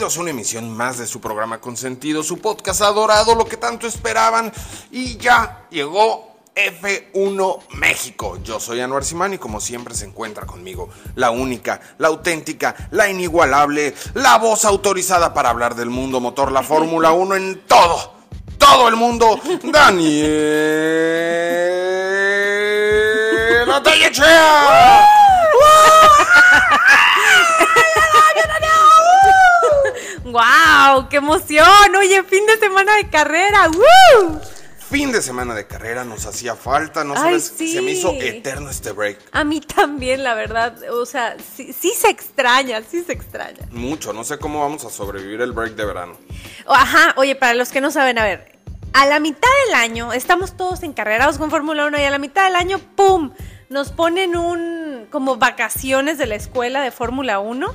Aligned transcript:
Bienvenidos 0.00 0.16
a 0.16 0.22
una 0.22 0.30
emisión 0.30 0.74
más 0.74 0.96
de 0.96 1.06
su 1.06 1.20
programa 1.20 1.60
Consentido, 1.60 2.22
su 2.22 2.38
podcast 2.38 2.80
adorado, 2.80 3.34
lo 3.34 3.44
que 3.44 3.58
tanto 3.58 3.86
esperaban. 3.86 4.50
Y 4.90 5.18
ya 5.18 5.66
llegó 5.68 6.36
F1 6.54 7.58
México. 7.74 8.38
Yo 8.42 8.58
soy 8.58 8.80
Anuar 8.80 9.04
Simán 9.04 9.34
y 9.34 9.38
como 9.38 9.60
siempre 9.60 9.94
se 9.94 10.06
encuentra 10.06 10.46
conmigo 10.46 10.88
la 11.16 11.30
única, 11.30 11.82
la 11.98 12.08
auténtica, 12.08 12.74
la 12.92 13.10
inigualable, 13.10 13.94
la 14.14 14.38
voz 14.38 14.64
autorizada 14.64 15.34
para 15.34 15.50
hablar 15.50 15.74
del 15.74 15.90
mundo 15.90 16.18
motor, 16.18 16.50
la 16.50 16.62
Fórmula 16.62 17.12
1 17.12 17.36
en 17.36 17.60
todo, 17.66 18.14
todo 18.56 18.88
el 18.88 18.96
mundo, 18.96 19.38
Daniel 19.64 21.49
emoción! 31.20 31.94
Oye, 31.98 32.22
fin 32.24 32.44
de 32.46 32.58
semana 32.58 32.96
de 32.96 33.08
carrera. 33.08 33.68
¡Woo! 33.68 34.40
Fin 34.90 35.12
de 35.12 35.22
semana 35.22 35.54
de 35.54 35.68
carrera 35.68 36.04
nos 36.04 36.26
hacía 36.26 36.56
falta, 36.56 37.04
no 37.04 37.14
Ay, 37.14 37.20
sabes, 37.20 37.52
sí. 37.56 37.72
se 37.72 37.80
me 37.80 37.92
hizo 37.92 38.10
eterno 38.10 38.68
este 38.70 38.90
break. 38.90 39.18
A 39.30 39.44
mí 39.44 39.60
también, 39.60 40.24
la 40.24 40.34
verdad. 40.34 40.76
O 40.90 41.06
sea, 41.06 41.36
sí, 41.54 41.72
sí 41.72 41.92
se 41.96 42.10
extraña, 42.10 42.82
sí 42.82 43.04
se 43.04 43.12
extraña. 43.12 43.60
Mucho, 43.70 44.12
no 44.12 44.24
sé 44.24 44.38
cómo 44.38 44.58
vamos 44.60 44.84
a 44.84 44.90
sobrevivir 44.90 45.40
el 45.42 45.52
break 45.52 45.76
de 45.76 45.84
verano. 45.84 46.18
Ajá, 46.66 47.14
oye, 47.16 47.36
para 47.36 47.54
los 47.54 47.68
que 47.70 47.80
no 47.80 47.92
saben, 47.92 48.18
a 48.18 48.24
ver, 48.24 48.58
a 48.92 49.06
la 49.06 49.20
mitad 49.20 49.48
del 49.66 49.74
año 49.76 50.12
estamos 50.12 50.56
todos 50.56 50.82
encarrerados 50.82 51.38
con 51.38 51.50
Fórmula 51.50 51.86
1 51.86 52.00
y 52.00 52.02
a 52.02 52.10
la 52.10 52.18
mitad 52.18 52.46
del 52.46 52.56
año, 52.56 52.80
¡pum! 52.96 53.32
Nos 53.68 53.92
ponen 53.92 54.36
un 54.36 55.06
como 55.12 55.36
vacaciones 55.36 56.18
de 56.18 56.26
la 56.26 56.34
escuela 56.34 56.82
de 56.82 56.90
Fórmula 56.90 57.38
1, 57.38 57.72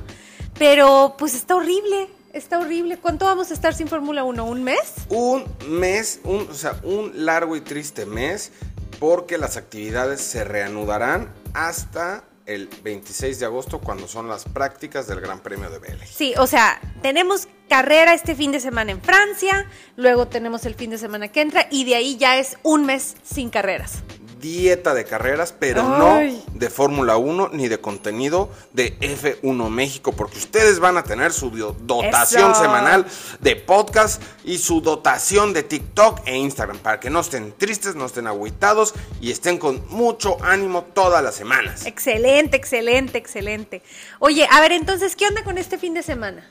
pero 0.58 1.14
pues 1.16 1.34
está 1.34 1.56
horrible, 1.56 2.08
está 2.36 2.58
horrible. 2.58 2.98
¿Cuánto 2.98 3.24
vamos 3.24 3.50
a 3.50 3.54
estar 3.54 3.74
sin 3.74 3.88
Fórmula 3.88 4.24
1? 4.24 4.44
¿Un 4.44 4.62
mes? 4.62 4.92
Un 5.08 5.44
mes, 5.68 6.20
un, 6.24 6.48
o 6.50 6.54
sea, 6.54 6.78
un 6.84 7.12
largo 7.24 7.56
y 7.56 7.60
triste 7.60 8.06
mes, 8.06 8.52
porque 9.00 9.38
las 9.38 9.56
actividades 9.56 10.20
se 10.20 10.44
reanudarán 10.44 11.32
hasta 11.54 12.24
el 12.46 12.68
26 12.84 13.40
de 13.40 13.46
agosto, 13.46 13.80
cuando 13.80 14.06
son 14.06 14.28
las 14.28 14.44
prácticas 14.44 15.08
del 15.08 15.20
Gran 15.20 15.40
Premio 15.40 15.68
de 15.68 15.80
Bélgica. 15.80 16.06
Sí, 16.06 16.32
o 16.38 16.46
sea, 16.46 16.80
tenemos 17.02 17.48
carrera 17.68 18.14
este 18.14 18.36
fin 18.36 18.52
de 18.52 18.60
semana 18.60 18.92
en 18.92 19.00
Francia, 19.00 19.68
luego 19.96 20.28
tenemos 20.28 20.64
el 20.64 20.76
fin 20.76 20.90
de 20.90 20.98
semana 20.98 21.28
que 21.28 21.40
entra 21.40 21.66
y 21.72 21.84
de 21.84 21.96
ahí 21.96 22.16
ya 22.16 22.38
es 22.38 22.56
un 22.62 22.86
mes 22.86 23.16
sin 23.24 23.50
carreras. 23.50 24.04
Dieta 24.40 24.94
de 24.94 25.04
carreras, 25.04 25.54
pero 25.58 25.82
Ay. 25.82 26.44
no 26.46 26.58
de 26.58 26.70
Fórmula 26.70 27.16
1 27.16 27.50
ni 27.52 27.68
de 27.68 27.80
contenido 27.80 28.50
de 28.72 28.98
F1 29.00 29.68
México, 29.70 30.12
porque 30.12 30.38
ustedes 30.38 30.78
van 30.78 30.96
a 30.96 31.04
tener 31.04 31.32
su 31.32 31.50
dotación 31.50 32.52
Eso. 32.52 32.62
semanal 32.62 33.06
de 33.40 33.56
podcast 33.56 34.22
y 34.44 34.58
su 34.58 34.80
dotación 34.80 35.52
de 35.52 35.62
TikTok 35.62 36.20
e 36.26 36.36
Instagram, 36.36 36.78
para 36.78 37.00
que 37.00 37.10
no 37.10 37.20
estén 37.20 37.52
tristes, 37.56 37.94
no 37.94 38.06
estén 38.06 38.26
agüitados 38.26 38.94
y 39.20 39.30
estén 39.30 39.58
con 39.58 39.82
mucho 39.88 40.36
ánimo 40.42 40.82
todas 40.82 41.22
las 41.22 41.34
semanas. 41.34 41.86
Excelente, 41.86 42.56
excelente, 42.56 43.18
excelente. 43.18 43.82
Oye, 44.18 44.46
a 44.50 44.60
ver, 44.60 44.72
entonces, 44.72 45.16
¿qué 45.16 45.26
onda 45.26 45.44
con 45.44 45.58
este 45.58 45.78
fin 45.78 45.94
de 45.94 46.02
semana? 46.02 46.50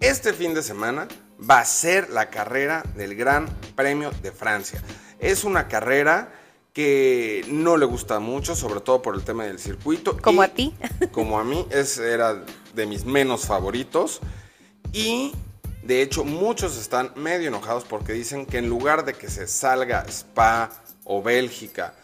Este 0.00 0.32
fin 0.32 0.54
de 0.54 0.62
semana 0.62 1.08
va 1.48 1.60
a 1.60 1.64
ser 1.64 2.10
la 2.10 2.30
carrera 2.30 2.82
del 2.94 3.14
Gran 3.14 3.48
Premio 3.74 4.10
de 4.22 4.32
Francia. 4.32 4.82
Es 5.18 5.44
una 5.44 5.68
carrera 5.68 6.32
que 6.74 7.46
no 7.48 7.76
le 7.76 7.86
gusta 7.86 8.18
mucho, 8.18 8.56
sobre 8.56 8.80
todo 8.80 9.00
por 9.00 9.14
el 9.14 9.22
tema 9.22 9.44
del 9.44 9.60
circuito. 9.60 10.20
Como 10.20 10.42
y 10.42 10.44
a 10.44 10.52
ti. 10.52 10.74
Como 11.12 11.38
a 11.38 11.44
mí, 11.44 11.64
es, 11.70 11.98
era 11.98 12.44
de 12.74 12.86
mis 12.86 13.04
menos 13.04 13.46
favoritos. 13.46 14.20
Y 14.92 15.32
de 15.84 16.02
hecho 16.02 16.24
muchos 16.24 16.76
están 16.76 17.12
medio 17.14 17.48
enojados 17.48 17.84
porque 17.84 18.12
dicen 18.12 18.44
que 18.44 18.58
en 18.58 18.68
lugar 18.68 19.04
de 19.04 19.14
que 19.14 19.28
se 19.28 19.46
salga 19.46 20.04
Spa 20.08 20.70
o 21.04 21.22
Bélgica 21.22 21.94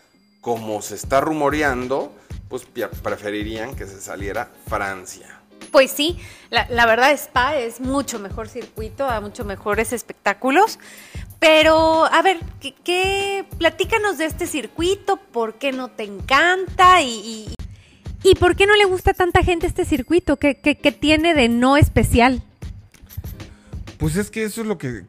como 0.41 0.81
se 0.83 0.95
está 0.95 1.21
rumoreando, 1.21 2.13
pues 2.49 2.65
preferirían 2.65 3.75
que 3.75 3.87
se 3.87 4.01
saliera 4.01 4.51
Francia. 4.69 5.40
Pues 5.71 5.91
sí, 5.91 6.19
la, 6.51 6.67
verdad 6.87 7.13
Spa 7.13 7.57
es 7.57 7.81
mucho 7.81 8.19
mejor 8.19 8.49
circuito, 8.49 9.05
da 9.05 9.21
mucho 9.21 9.45
mejores 9.45 9.93
espectáculos. 9.93 10.79
Pero, 11.39 12.05
a 12.07 12.21
ver, 12.23 12.39
¿qué, 12.85 13.45
platícanos 13.59 14.19
de 14.19 14.27
este 14.27 14.47
circuito, 14.47 15.17
¿por 15.17 15.55
qué 15.55 15.73
no 15.73 15.89
te 15.89 16.05
encanta? 16.05 17.01
Y, 17.03 17.09
y- 17.09 17.55
¿Y 18.23 18.35
por 18.35 18.55
qué 18.55 18.67
no 18.67 18.77
le 18.77 18.85
gusta 18.85 19.13
a 19.13 19.15
tanta 19.15 19.43
gente 19.43 19.67
este 19.67 19.87
circuito? 19.87 20.37
¿Qué, 20.37 20.55
qué- 20.61 20.75
tiene 20.93 21.33
de 21.33 21.49
no 21.49 21.79
especial? 21.79 22.43
Pues 23.97 24.17
es 24.17 24.31
que 24.31 24.45
eso 24.45 24.61
es 24.63 24.67
lo 24.67 24.77
que, 24.77 25.05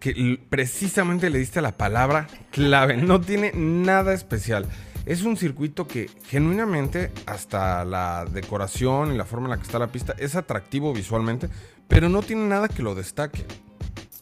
precisamente 0.50 1.30
le 1.30 1.40
diste 1.40 1.62
la 1.62 1.72
palabra 1.72 2.28
clave. 2.52 2.96
No 2.98 3.20
tiene 3.20 3.52
nada 3.54 4.14
especial. 4.14 4.66
Es 5.12 5.24
un 5.24 5.36
circuito 5.36 5.90
que 5.90 6.10
genuinamente, 6.24 7.12
hasta 7.26 7.84
la 7.84 8.24
decoración 8.24 9.12
y 9.12 9.18
la 9.18 9.26
forma 9.26 9.48
en 9.48 9.50
la 9.50 9.58
que 9.58 9.64
está 9.64 9.78
la 9.78 9.92
pista, 9.92 10.16
es 10.18 10.36
atractivo 10.36 10.94
visualmente, 10.94 11.50
pero 11.90 12.08
no 12.08 12.22
tiene 12.22 12.48
nada 12.48 12.70
que 12.70 12.82
lo 12.82 12.96
destaque. 12.96 13.46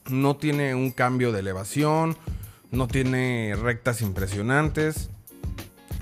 No 0.09 0.35
tiene 0.37 0.73
un 0.73 0.89
cambio 0.89 1.31
de 1.31 1.41
elevación, 1.41 2.17
no 2.71 2.87
tiene 2.87 3.55
rectas 3.55 4.01
impresionantes. 4.01 5.11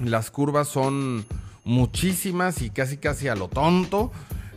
Las 0.01 0.31
curvas 0.31 0.69
son 0.69 1.25
muchísimas 1.65 2.61
y 2.61 2.69
casi 2.69 2.95
casi 2.95 3.27
a 3.27 3.35
lo 3.35 3.49
tonto. 3.49 4.13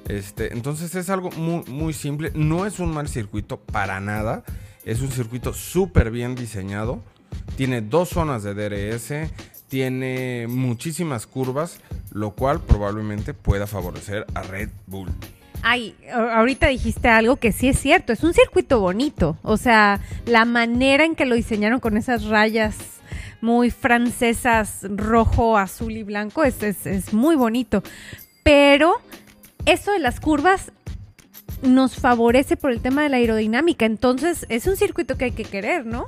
Este, 0.07 0.53
entonces 0.53 0.95
es 0.95 1.11
algo 1.11 1.33
muy, 1.33 1.65
muy 1.65 1.93
simple. 1.93 2.31
No 2.37 2.67
es 2.67 2.79
un 2.79 2.95
mal 2.95 3.09
circuito 3.09 3.59
para 3.59 3.99
nada. 3.99 4.45
Es 4.85 5.01
un 5.01 5.11
circuito 5.11 5.53
súper 5.53 6.13
bien 6.13 6.37
diseñado. 6.37 7.03
Tiene 7.57 7.81
dos 7.81 8.11
zonas 8.11 8.45
de 8.45 8.55
DRS. 8.55 9.33
Tiene 9.71 10.47
muchísimas 10.47 11.27
curvas. 11.27 11.81
Lo 12.13 12.33
cual 12.33 12.61
probablemente 12.61 13.35
pueda 13.35 13.67
favorecer 13.67 14.27
a 14.35 14.43
Red 14.43 14.71
Bull. 14.87 15.09
Ay, 15.63 15.95
ahorita 16.13 16.69
dijiste 16.69 17.09
algo 17.09 17.37
que 17.37 17.53
sí 17.53 17.69
es 17.69 17.79
cierto, 17.79 18.13
es 18.13 18.25
un 18.25 18.33
circuito 18.33 18.81
bonito, 18.81 19.37
o 19.43 19.59
sea, 19.59 20.01
la 20.25 20.47
manera 20.47 21.05
en 21.05 21.15
que 21.15 21.27
lo 21.27 21.35
diseñaron 21.35 21.81
con 21.81 21.99
esas 21.99 22.25
rayas 22.25 22.77
muy 23.43 23.71
francesas, 23.71 24.87
rojo, 24.89 25.59
azul 25.59 25.93
y 25.93 26.03
blanco, 26.03 26.45
es, 26.45 26.63
es, 26.63 26.87
es 26.87 27.13
muy 27.13 27.37
bonito, 27.37 27.83
pero 28.43 28.95
eso 29.67 29.93
de 29.93 29.99
las 29.99 30.19
curvas 30.19 30.73
nos 31.61 31.95
favorece 31.95 32.57
por 32.57 32.71
el 32.73 32.81
tema 32.81 33.03
de 33.03 33.11
la 33.11 33.19
aerodinámica, 33.19 33.85
entonces 33.85 34.47
es 34.49 34.67
un 34.67 34.77
circuito 34.77 35.19
que 35.19 35.27
hay 35.27 35.33
que 35.33 35.45
querer, 35.45 35.85
¿no? 35.85 36.07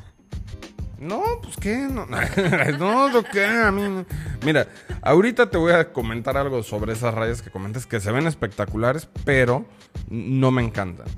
No, 1.02 1.40
pues 1.42 1.56
qué, 1.56 1.88
no, 1.90 2.06
no, 2.78 3.08
¿lo 3.08 3.24
qué? 3.24 3.44
A 3.44 3.72
mí 3.72 3.82
no. 3.82 4.06
Mira, 4.44 4.68
ahorita 5.02 5.50
te 5.50 5.58
voy 5.58 5.72
a 5.72 5.92
comentar 5.92 6.36
algo 6.36 6.62
sobre 6.62 6.92
esas 6.92 7.12
rayas 7.12 7.42
que 7.42 7.50
comentas 7.50 7.86
que 7.86 7.98
se 7.98 8.12
ven 8.12 8.28
espectaculares, 8.28 9.08
pero 9.24 9.66
no 10.08 10.52
me 10.52 10.62
encantan. 10.62 11.08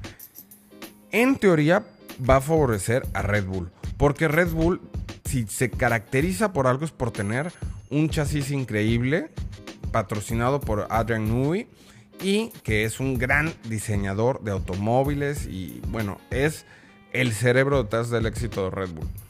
En 1.10 1.36
teoría 1.36 1.84
va 2.18 2.36
a 2.36 2.40
favorecer 2.40 3.06
a 3.12 3.20
Red 3.20 3.44
Bull, 3.44 3.70
porque 3.98 4.26
Red 4.26 4.52
Bull, 4.52 4.80
si 5.26 5.46
se 5.46 5.70
caracteriza 5.70 6.54
por 6.54 6.66
algo, 6.66 6.86
es 6.86 6.90
por 6.90 7.10
tener 7.10 7.52
un 7.90 8.08
chasis 8.08 8.52
increíble, 8.52 9.32
patrocinado 9.92 10.62
por 10.62 10.86
Adrian 10.88 11.26
Newey, 11.26 11.68
y 12.22 12.48
que 12.62 12.84
es 12.84 13.00
un 13.00 13.18
gran 13.18 13.52
diseñador 13.68 14.40
de 14.40 14.52
automóviles 14.52 15.46
y 15.46 15.82
bueno, 15.88 16.18
es 16.30 16.64
el 17.12 17.34
cerebro 17.34 17.82
detrás 17.82 18.08
del 18.08 18.24
éxito 18.24 18.64
de 18.64 18.70
Red 18.70 18.88
Bull. 18.88 19.23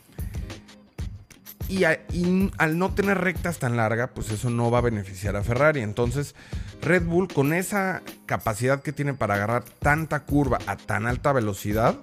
Y, 1.69 1.85
al 1.85 2.79
no 2.79 2.93
tener 2.95 3.19
rectas 3.19 3.59
tan 3.59 3.77
largas, 3.77 4.11
pues 4.15 4.31
eso 4.31 4.51
no 4.51 4.71
va 4.71 4.79
a 4.79 4.83
beneficiar 4.83 5.35
a 5.37 5.43
Ferrari. 5.43 5.81
Entonces, 5.81 6.35
Red 6.83 7.05
Bull, 7.05 7.29
con 7.29 7.53
esa 7.55 8.03
capacidad 8.27 8.83
que 8.83 8.93
tiene 8.93 9.15
para 9.15 9.35
agarrar 9.35 9.65
tanta 9.65 10.25
curva 10.25 10.59
a 10.67 10.77
tan 10.77 11.07
alta 11.07 11.33
velocidad, 11.33 11.97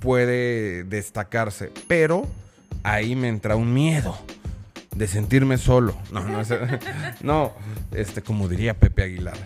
puede 0.00 0.84
destacarse. 0.84 1.72
Pero 1.88 2.26
ahí 2.82 3.16
me 3.16 3.28
entra 3.28 3.56
un 3.56 3.72
miedo 3.72 4.18
de 4.94 5.06
sentirme 5.06 5.56
solo. 5.56 5.96
No, 6.12 6.22
no, 6.24 6.40
es- 6.42 6.52
no, 7.22 7.52
este, 7.92 8.22
como 8.22 8.48
diría 8.48 8.78
Pepe 8.78 9.04
Aguilar. 9.04 9.36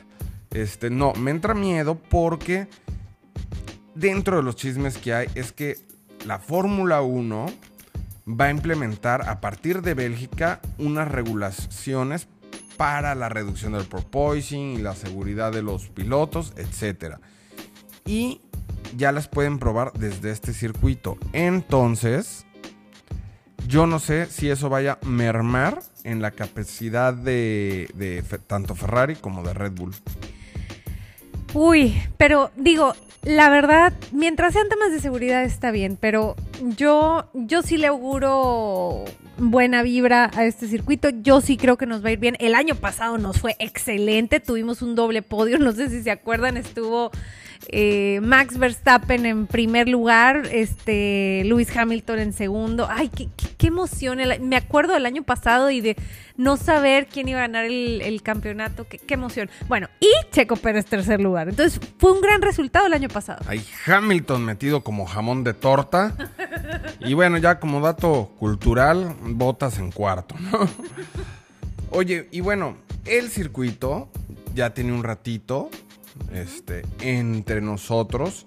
Este, 0.51 0.91
no, 0.91 1.13
me 1.15 1.31
entra 1.31 1.55
miedo 1.55 1.97
porque 2.11 2.69
dentro 3.95 4.37
de 4.37 4.43
los 4.43 4.57
chismes 4.57 4.99
que 4.99 5.15
hay 5.15 5.29
es 5.35 5.53
que 5.53 5.77
la 6.27 6.39
Fórmula 6.39 7.03
1 7.03 7.47
va 8.27 8.47
a 8.47 8.51
implementar 8.51 9.29
a 9.29 9.41
partir 9.41 9.83
de 9.83 9.95
Bélgica 9.95 10.61
unas 10.79 11.09
regulaciones 11.11 12.29
para 12.77 13.15
la 13.15 13.29
reducción 13.29 13.73
del 13.73 13.85
porpoising 13.85 14.75
y 14.75 14.79
la 14.79 14.95
seguridad 14.95 15.53
de 15.53 15.63
los 15.63 15.89
pilotos, 15.89 16.53
etc. 16.57 17.17
Y 18.05 18.41
ya 18.97 19.13
las 19.13 19.29
pueden 19.29 19.59
probar 19.59 19.93
desde 19.93 20.31
este 20.31 20.53
circuito. 20.53 21.19
Entonces, 21.33 22.47
yo 23.69 23.87
no 23.87 23.99
sé 23.99 24.27
si 24.27 24.51
eso 24.51 24.69
vaya 24.69 24.99
a 25.01 25.07
mermar 25.07 25.83
en 26.03 26.21
la 26.21 26.33
capacidad 26.33 27.15
de, 27.15 27.89
de 27.95 28.23
tanto 28.47 28.75
Ferrari 28.75 29.17
como 29.17 29.43
de 29.43 29.55
Red 29.55 29.73
Bull. 29.73 29.95
Uy, 31.55 32.03
pero 32.17 32.51
digo, 32.57 32.95
la 33.25 33.49
verdad, 33.49 33.93
mientras 34.13 34.53
sean 34.53 34.69
temas 34.69 34.93
de 34.93 35.01
seguridad 35.01 35.45
está 35.45 35.71
bien, 35.71 35.97
pero 36.01 36.37
yo, 36.77 37.25
yo 37.33 37.63
sí 37.63 37.77
le 37.77 37.87
auguro 37.87 39.05
buena 39.39 39.83
vibra 39.83 40.31
a 40.35 40.45
este 40.45 40.69
circuito. 40.69 41.09
Yo 41.11 41.41
sí 41.41 41.57
creo 41.57 41.77
que 41.77 41.87
nos 41.87 42.05
va 42.05 42.09
a 42.09 42.13
ir 42.13 42.19
bien. 42.19 42.37
El 42.39 42.55
año 42.55 42.75
pasado 42.75 43.19
nos 43.19 43.41
fue 43.41 43.57
excelente, 43.59 44.41
tuvimos 44.41 44.83
un 44.83 44.95
doble 44.95 45.23
podio, 45.23 45.59
no 45.61 45.73
sé 45.73 45.89
si 45.89 46.03
se 46.03 46.11
acuerdan, 46.11 46.57
estuvo 46.57 47.11
eh, 47.69 48.21
Max 48.23 48.59
Verstappen 48.59 49.27
en 49.27 49.47
primer 49.47 49.89
lugar, 49.89 50.49
este 50.53 51.43
Lewis 51.45 51.75
Hamilton 51.77 52.19
en 52.19 52.33
segundo. 52.33 52.87
Ay, 52.91 53.09
qué, 53.09 53.67
emoción. 53.67 54.19
Me 54.43 54.57
acuerdo 54.57 54.95
del 54.95 55.07
año 55.07 55.23
pasado 55.23 55.71
y 55.71 55.81
de 55.81 55.97
no 56.37 56.57
saber 56.57 57.07
quién 57.07 57.29
iba 57.29 57.39
a 57.39 57.43
ganar 57.43 57.65
el, 57.65 58.23
campeonato. 58.23 58.87
Qué, 58.89 59.15
emoción. 59.15 59.51
Bueno, 59.69 59.89
y 60.01 60.09
Checo 60.31 60.57
Pérez 60.57 60.87
tercer 60.87 61.21
lugar. 61.21 61.49
Entonces 61.49 61.81
fue 61.99 62.13
un 62.13 62.21
gran 62.21 62.43
resultado 62.43 62.87
el 62.87 62.93
año 62.93 63.09
pasado. 63.09 63.43
Hay 63.49 63.65
Hamilton 63.87 64.45
metido 64.45 64.83
como 64.83 65.07
jamón 65.07 65.45
de 65.45 65.55
torta. 65.55 66.15
Y 67.01 67.15
bueno, 67.15 67.39
ya 67.39 67.61
como 67.61 67.81
dato 67.81 68.33
cultural, 68.39 69.15
botas 69.23 69.79
en 69.79 69.91
cuarto, 69.91 70.35
¿no? 70.39 70.69
Oye, 71.91 72.29
y 72.33 72.41
bueno, 72.41 72.77
el 73.05 73.29
circuito 73.31 74.09
ya 74.55 74.75
tiene 74.75 74.93
un 74.93 75.05
ratito 75.05 75.71
este, 76.33 76.83
entre 77.01 77.61
nosotros. 77.61 78.47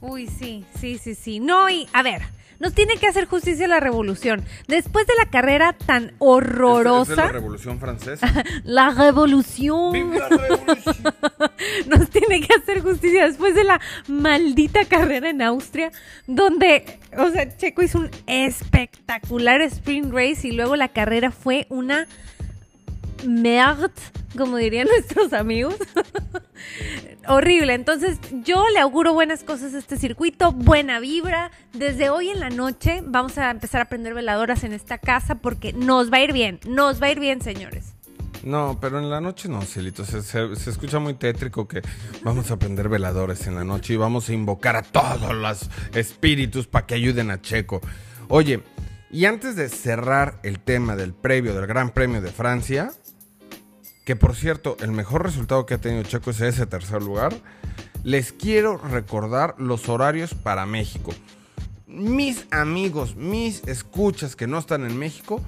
Uy, 0.00 0.28
sí, 0.28 0.64
sí, 0.78 0.96
sí, 0.96 1.16
sí. 1.16 1.40
No, 1.40 1.68
y 1.68 1.88
a 1.92 2.04
ver, 2.04 2.22
nos 2.58 2.74
tiene 2.74 2.96
que 2.96 3.06
hacer 3.06 3.26
justicia 3.26 3.68
la 3.68 3.80
revolución. 3.80 4.44
Después 4.66 5.06
de 5.06 5.14
la 5.16 5.30
carrera 5.30 5.72
tan 5.72 6.04
es 6.04 6.12
horrorosa, 6.18 7.14
la 7.14 7.32
Revolución 7.32 7.78
Francesa. 7.78 8.44
la 8.64 8.90
revolución. 8.90 9.92
¡Viva 9.92 10.28
la 10.28 10.28
revolución! 10.28 11.14
nos 11.86 12.10
tiene 12.10 12.40
que 12.40 12.54
hacer 12.54 12.80
justicia 12.80 13.26
después 13.26 13.54
de 13.54 13.64
la 13.64 13.80
maldita 14.08 14.84
carrera 14.84 15.30
en 15.30 15.42
Austria, 15.42 15.90
donde, 16.26 16.98
o 17.16 17.30
sea, 17.30 17.56
Checo 17.56 17.82
hizo 17.82 17.98
un 17.98 18.10
espectacular 18.26 19.60
sprint 19.62 20.12
race 20.12 20.48
y 20.48 20.52
luego 20.52 20.76
la 20.76 20.88
carrera 20.88 21.30
fue 21.30 21.66
una 21.68 22.06
merde, 23.26 23.90
como 24.36 24.56
dirían 24.56 24.86
nuestros 24.96 25.32
amigos. 25.32 25.74
Horrible. 27.26 27.74
Entonces, 27.74 28.18
yo 28.44 28.64
le 28.72 28.78
auguro 28.80 29.12
buenas 29.12 29.44
cosas 29.44 29.74
a 29.74 29.78
este 29.78 29.98
circuito, 29.98 30.52
buena 30.52 30.98
vibra. 31.00 31.50
Desde 31.74 32.08
hoy 32.10 32.30
en 32.30 32.40
la 32.40 32.48
noche 32.50 33.02
vamos 33.04 33.36
a 33.38 33.50
empezar 33.50 33.80
a 33.82 33.84
prender 33.86 34.14
veladoras 34.14 34.64
en 34.64 34.72
esta 34.72 34.98
casa 34.98 35.34
porque 35.36 35.72
nos 35.72 36.10
va 36.12 36.18
a 36.18 36.20
ir 36.22 36.32
bien, 36.32 36.58
nos 36.66 37.02
va 37.02 37.08
a 37.08 37.10
ir 37.10 37.20
bien, 37.20 37.42
señores. 37.42 37.92
No, 38.44 38.78
pero 38.80 38.98
en 39.00 39.10
la 39.10 39.20
noche 39.20 39.48
no, 39.48 39.60
se- 39.62 39.90
se 39.92 40.70
escucha 40.70 41.00
muy 41.00 41.14
tétrico 41.14 41.66
que 41.68 41.82
vamos 42.22 42.50
a 42.50 42.56
prender 42.58 42.88
veladores 42.88 43.46
en 43.46 43.56
la 43.56 43.64
noche 43.64 43.94
y 43.94 43.96
vamos 43.96 44.28
a 44.28 44.32
invocar 44.32 44.76
a 44.76 44.82
todos 44.82 45.34
los 45.34 45.68
espíritus 45.92 46.66
para 46.66 46.86
que 46.86 46.94
ayuden 46.94 47.30
a 47.30 47.42
Checo. 47.42 47.80
Oye, 48.28 48.62
y 49.10 49.24
antes 49.24 49.56
de 49.56 49.68
cerrar 49.68 50.38
el 50.44 50.60
tema 50.60 50.94
del 50.94 51.12
previo 51.14 51.52
del 51.54 51.66
Gran 51.66 51.90
Premio 51.90 52.20
de 52.22 52.30
Francia, 52.30 52.92
que 54.08 54.16
por 54.16 54.34
cierto, 54.34 54.78
el 54.80 54.90
mejor 54.90 55.22
resultado 55.22 55.66
que 55.66 55.74
ha 55.74 55.78
tenido 55.82 56.02
Checo 56.02 56.30
es 56.30 56.40
ese 56.40 56.64
tercer 56.64 57.02
lugar, 57.02 57.34
les 58.04 58.32
quiero 58.32 58.78
recordar 58.78 59.54
los 59.58 59.90
horarios 59.90 60.32
para 60.32 60.64
México. 60.64 61.12
Mis 61.86 62.46
amigos, 62.50 63.16
mis 63.16 63.62
escuchas 63.68 64.34
que 64.34 64.46
no 64.46 64.56
están 64.56 64.86
en 64.86 64.98
México, 64.98 65.42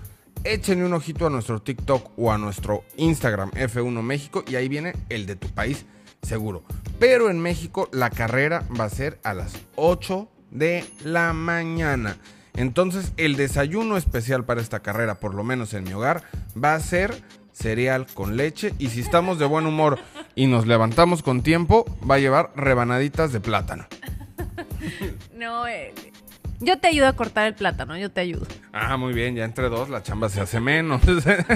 échenle 0.45 0.85
un 0.85 0.93
ojito 0.93 1.27
a 1.27 1.31
nuestro 1.31 1.63
TikTok 1.63 2.11
o 2.19 2.33
a 2.33 2.37
nuestro 2.37 2.85
Instagram 2.99 3.51
F1 3.53 4.03
México 4.03 4.45
y 4.47 4.57
ahí 4.57 4.69
viene 4.69 4.93
el 5.09 5.25
de 5.25 5.37
tu 5.37 5.49
país, 5.49 5.87
seguro. 6.21 6.63
Pero 6.99 7.31
en 7.31 7.41
México 7.41 7.89
la 7.93 8.11
carrera 8.11 8.67
va 8.79 8.85
a 8.85 8.91
ser 8.91 9.21
a 9.23 9.33
las 9.33 9.55
8 9.77 10.29
de 10.51 10.85
la 11.03 11.33
mañana. 11.33 12.19
Entonces 12.55 13.13
el 13.17 13.37
desayuno 13.37 13.97
especial 13.97 14.45
para 14.45 14.61
esta 14.61 14.81
carrera, 14.81 15.15
por 15.15 15.35
lo 15.35 15.45
menos 15.45 15.73
en 15.73 15.85
mi 15.85 15.95
hogar, 15.95 16.25
va 16.63 16.75
a 16.75 16.81
ser 16.81 17.23
cereal 17.61 18.07
con 18.15 18.37
leche 18.37 18.75
y 18.79 18.89
si 18.89 19.01
estamos 19.01 19.39
de 19.39 19.45
buen 19.45 19.67
humor 19.67 19.99
y 20.35 20.47
nos 20.47 20.67
levantamos 20.67 21.23
con 21.23 21.43
tiempo, 21.43 21.85
va 22.09 22.17
a 22.17 22.19
llevar 22.19 22.51
rebanaditas 22.57 23.33
de 23.33 23.41
plátano. 23.41 23.87
No, 25.35 25.67
eh, 25.67 25.95
yo 26.63 26.79
te 26.79 26.89
ayudo 26.89 27.07
a 27.07 27.15
cortar 27.15 27.47
el 27.47 27.55
plátano, 27.55 27.97
yo 27.97 28.11
te 28.11 28.21
ayudo. 28.21 28.47
Ah, 28.75 28.99
muy 28.99 29.15
bien, 29.15 29.35
ya 29.35 29.47
entre 29.47 29.71
dos 29.71 29.89
la 29.89 30.03
chamba 30.03 30.29
se 30.29 30.43
hace 30.43 30.61
menos. 30.61 31.01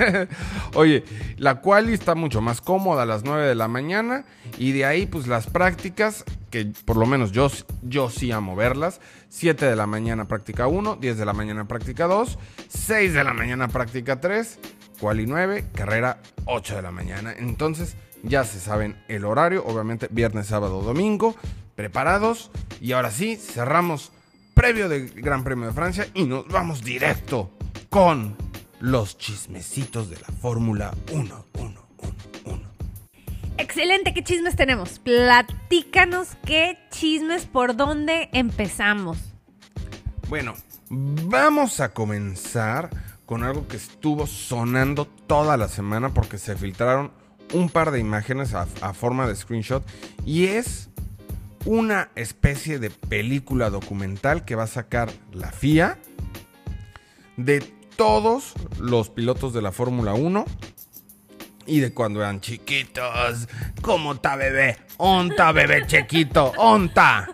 Oye, 0.74 1.04
la 1.36 1.60
quali 1.60 1.92
está 1.92 2.14
mucho 2.14 2.40
más 2.40 2.62
cómoda 2.62 3.02
a 3.02 3.06
las 3.06 3.22
9 3.22 3.46
de 3.46 3.54
la 3.54 3.68
mañana 3.68 4.24
y 4.56 4.72
de 4.72 4.86
ahí 4.86 5.04
pues 5.04 5.26
las 5.26 5.46
prácticas, 5.46 6.24
que 6.50 6.72
por 6.86 6.96
lo 6.96 7.04
menos 7.04 7.32
yo, 7.32 7.50
yo 7.82 8.08
sí 8.08 8.32
amo 8.32 8.56
verlas. 8.56 9.02
7 9.28 9.66
de 9.66 9.76
la 9.76 9.86
mañana 9.86 10.26
práctica 10.26 10.68
1, 10.68 10.96
10 10.96 11.18
de 11.18 11.24
la 11.26 11.34
mañana 11.34 11.66
práctica 11.66 12.06
2, 12.06 12.38
6 12.68 13.12
de 13.12 13.24
la 13.24 13.34
mañana 13.34 13.68
práctica 13.68 14.20
3, 14.20 14.58
quali 15.00 15.26
9, 15.26 15.66
carrera 15.74 16.20
8 16.46 16.76
de 16.76 16.82
la 16.82 16.90
mañana. 16.90 17.32
Entonces 17.36 17.96
ya 18.22 18.44
se 18.44 18.60
saben 18.60 18.96
el 19.08 19.24
horario, 19.24 19.64
obviamente 19.64 20.08
viernes, 20.10 20.46
sábado, 20.46 20.82
domingo, 20.82 21.34
preparados 21.74 22.50
y 22.80 22.92
ahora 22.92 23.10
sí 23.10 23.36
cerramos 23.36 24.12
previo 24.54 24.88
del 24.88 25.10
Gran 25.10 25.44
Premio 25.44 25.66
de 25.66 25.72
Francia 25.72 26.06
y 26.14 26.24
nos 26.24 26.46
vamos 26.48 26.82
directo 26.82 27.50
con 27.90 28.36
los 28.80 29.18
chismecitos 29.18 30.10
de 30.10 30.16
la 30.16 30.28
Fórmula 30.40 30.94
1, 31.12 31.46
1, 31.58 31.86
1, 31.98 32.14
1. 32.44 32.60
Excelente, 33.58 34.14
¿qué 34.14 34.22
chismes 34.22 34.56
tenemos? 34.56 34.98
Platícanos 34.98 36.28
qué 36.44 36.78
chismes, 36.90 37.46
por 37.46 37.76
dónde 37.76 38.28
empezamos. 38.32 39.18
Bueno, 40.28 40.54
vamos 40.90 41.80
a 41.80 41.92
comenzar 41.92 42.90
con 43.26 43.42
algo 43.42 43.66
que 43.68 43.76
estuvo 43.76 44.26
sonando 44.26 45.06
toda 45.06 45.56
la 45.56 45.68
semana 45.68 46.12
porque 46.12 46.38
se 46.38 46.56
filtraron 46.56 47.12
un 47.52 47.68
par 47.68 47.90
de 47.90 48.00
imágenes 48.00 48.54
a, 48.54 48.66
forma 48.94 49.26
de 49.26 49.36
screenshot 49.36 49.84
y 50.24 50.46
es 50.46 50.88
una 51.64 52.10
especie 52.14 52.78
de 52.78 52.90
película 52.90 53.70
documental 53.70 54.44
que 54.44 54.54
va 54.54 54.64
a 54.64 54.68
sacar 54.68 55.10
la 55.32 55.50
FIA 55.50 55.98
de 57.36 57.60
todos 57.96 58.54
los 58.78 59.08
pilotos 59.08 59.54
de 59.54 59.62
la 59.62 59.72
Fórmula 59.72 60.14
1 60.14 60.44
y 61.66 61.80
de 61.80 61.94
cuando 61.94 62.20
eran 62.20 62.40
chiquitos. 62.40 63.48
¿Cómo 63.80 64.16
ta 64.16 64.36
bebé? 64.36 64.76
¿Onta 64.98 65.52
bebé 65.52 65.86
chiquito? 65.86 66.52
¿Onta? 66.58 67.30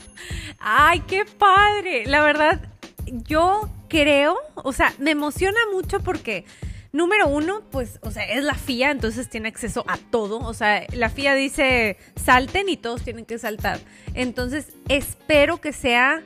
Ay, 0.60 1.00
qué 1.00 1.24
padre. 1.24 2.06
La 2.06 2.20
verdad, 2.20 2.60
yo 3.06 3.68
creo, 3.88 4.36
o 4.56 4.72
sea, 4.72 4.92
me 4.98 5.10
emociona 5.12 5.58
mucho 5.72 6.00
porque, 6.00 6.44
número 6.92 7.28
uno, 7.28 7.62
pues, 7.70 7.98
o 8.02 8.10
sea, 8.10 8.24
es 8.24 8.42
la 8.44 8.54
FIA, 8.54 8.90
entonces 8.90 9.28
tiene 9.28 9.48
acceso 9.48 9.84
a 9.88 9.96
todo. 9.98 10.38
O 10.38 10.54
sea, 10.54 10.84
la 10.92 11.08
FIA 11.10 11.34
dice 11.34 11.96
salten 12.16 12.68
y 12.68 12.76
todos 12.76 13.02
tienen 13.02 13.24
que 13.24 13.38
saltar. 13.38 13.78
Entonces, 14.14 14.68
espero 14.88 15.60
que 15.60 15.72
sea 15.72 16.22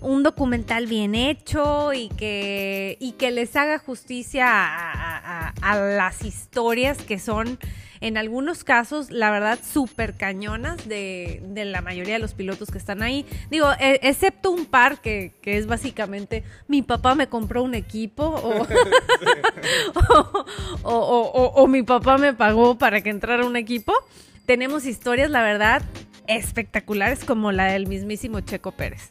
un 0.00 0.22
documental 0.22 0.86
bien 0.86 1.14
hecho 1.16 1.92
y 1.92 2.08
que, 2.10 2.96
y 3.00 3.12
que 3.12 3.32
les 3.32 3.56
haga 3.56 3.78
justicia 3.80 4.46
a, 4.48 5.48
a- 5.60 5.76
las 5.96 6.24
historias 6.24 6.98
que 6.98 7.18
son 7.18 7.58
en 8.00 8.16
algunos 8.16 8.64
casos, 8.64 9.10
la 9.10 9.30
verdad, 9.30 9.58
súper 9.62 10.14
cañonas 10.16 10.88
de, 10.88 11.42
de 11.46 11.64
la 11.64 11.82
mayoría 11.82 12.14
de 12.14 12.20
los 12.20 12.34
pilotos 12.34 12.70
que 12.70 12.78
están 12.78 13.02
ahí. 13.02 13.26
Digo, 13.50 13.68
e- 13.80 14.00
excepto 14.02 14.50
un 14.50 14.66
par 14.66 15.00
que, 15.00 15.34
que 15.42 15.58
es 15.58 15.66
básicamente 15.66 16.44
mi 16.68 16.82
papá 16.82 17.14
me 17.14 17.28
compró 17.28 17.62
un 17.62 17.74
equipo 17.74 18.24
o, 18.24 18.62
o, 20.84 20.92
o- 20.92 21.30
o- 21.32 21.62
o 21.62 21.66
mi 21.66 21.82
papá 21.82 22.18
me 22.18 22.34
pagó 22.34 22.78
para 22.78 23.00
que 23.00 23.10
entrara 23.10 23.44
un 23.46 23.56
equipo. 23.56 23.92
Tenemos 24.46 24.86
historias, 24.86 25.30
la 25.30 25.42
verdad, 25.42 25.82
espectaculares 26.26 27.24
como 27.24 27.52
la 27.52 27.66
del 27.66 27.86
mismísimo 27.86 28.40
Checo 28.40 28.72
Pérez. 28.72 29.10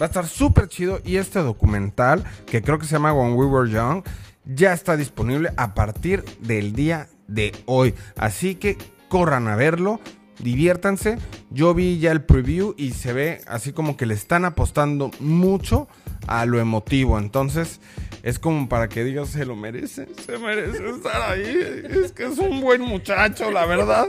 Va 0.00 0.06
a 0.06 0.08
estar 0.08 0.26
súper 0.26 0.68
chido 0.68 1.00
y 1.04 1.16
este 1.16 1.40
documental, 1.40 2.24
que 2.46 2.62
creo 2.62 2.78
que 2.78 2.86
se 2.86 2.92
llama 2.92 3.12
When 3.12 3.34
We 3.34 3.46
Were 3.46 3.70
Young, 3.70 4.04
ya 4.44 4.72
está 4.72 4.96
disponible 4.96 5.50
a 5.56 5.74
partir 5.74 6.24
del 6.40 6.72
día 6.72 7.08
de 7.28 7.52
hoy. 7.66 7.94
Así 8.16 8.56
que 8.56 8.76
corran 9.08 9.46
a 9.46 9.54
verlo, 9.54 10.00
diviértanse. 10.40 11.18
Yo 11.50 11.74
vi 11.74 11.98
ya 11.98 12.10
el 12.10 12.22
preview 12.22 12.74
y 12.76 12.90
se 12.90 13.12
ve 13.12 13.40
así 13.46 13.72
como 13.72 13.96
que 13.96 14.06
le 14.06 14.14
están 14.14 14.44
apostando 14.44 15.10
mucho 15.20 15.88
a 16.26 16.44
lo 16.46 16.60
emotivo. 16.60 17.18
Entonces 17.18 17.80
es 18.22 18.38
como 18.38 18.68
para 18.68 18.88
que 18.88 19.04
digas, 19.04 19.28
se 19.30 19.46
lo 19.46 19.56
merece, 19.56 20.08
se 20.26 20.38
merece 20.38 20.88
estar 20.90 21.22
ahí. 21.30 21.84
Es 22.04 22.12
que 22.12 22.24
es 22.26 22.38
un 22.38 22.60
buen 22.60 22.80
muchacho, 22.80 23.50
la 23.50 23.64
verdad. 23.66 24.06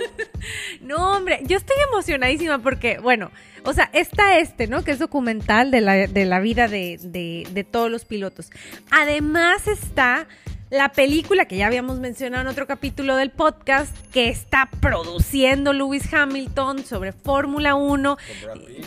No, 0.82 1.18
hombre, 1.18 1.42
yo 1.46 1.58
estoy 1.58 1.76
emocionadísima 1.92 2.60
porque, 2.60 3.00
bueno, 3.00 3.32
o 3.64 3.74
sea, 3.74 3.90
está 3.94 4.40
este, 4.40 4.68
¿no? 4.68 4.84
Que 4.84 4.92
es 4.92 5.00
documental 5.00 5.72
de 5.72 5.82
la, 5.82 6.08
de 6.08 6.26
la 6.26 6.40
vida 6.40 6.68
de, 6.68 7.00
de, 7.02 7.48
de 7.52 7.64
todos 7.64 7.92
los 7.92 8.06
pilotos. 8.06 8.50
Además 8.92 9.68
está 9.68 10.28
la 10.70 10.90
película 10.90 11.46
que 11.46 11.58
ya 11.58 11.68
habíamos 11.68 12.00
mencionado 12.00 12.44
en 12.44 12.48
otro 12.48 12.68
capítulo 12.68 13.16
del 13.16 13.32
podcast, 13.32 13.96
que 14.12 14.30
está 14.30 14.70
produciendo 14.80 15.74
Lewis 15.74 16.14
Hamilton 16.14 16.86
sobre 16.86 17.12
Fórmula 17.12 17.76
1 17.76 18.18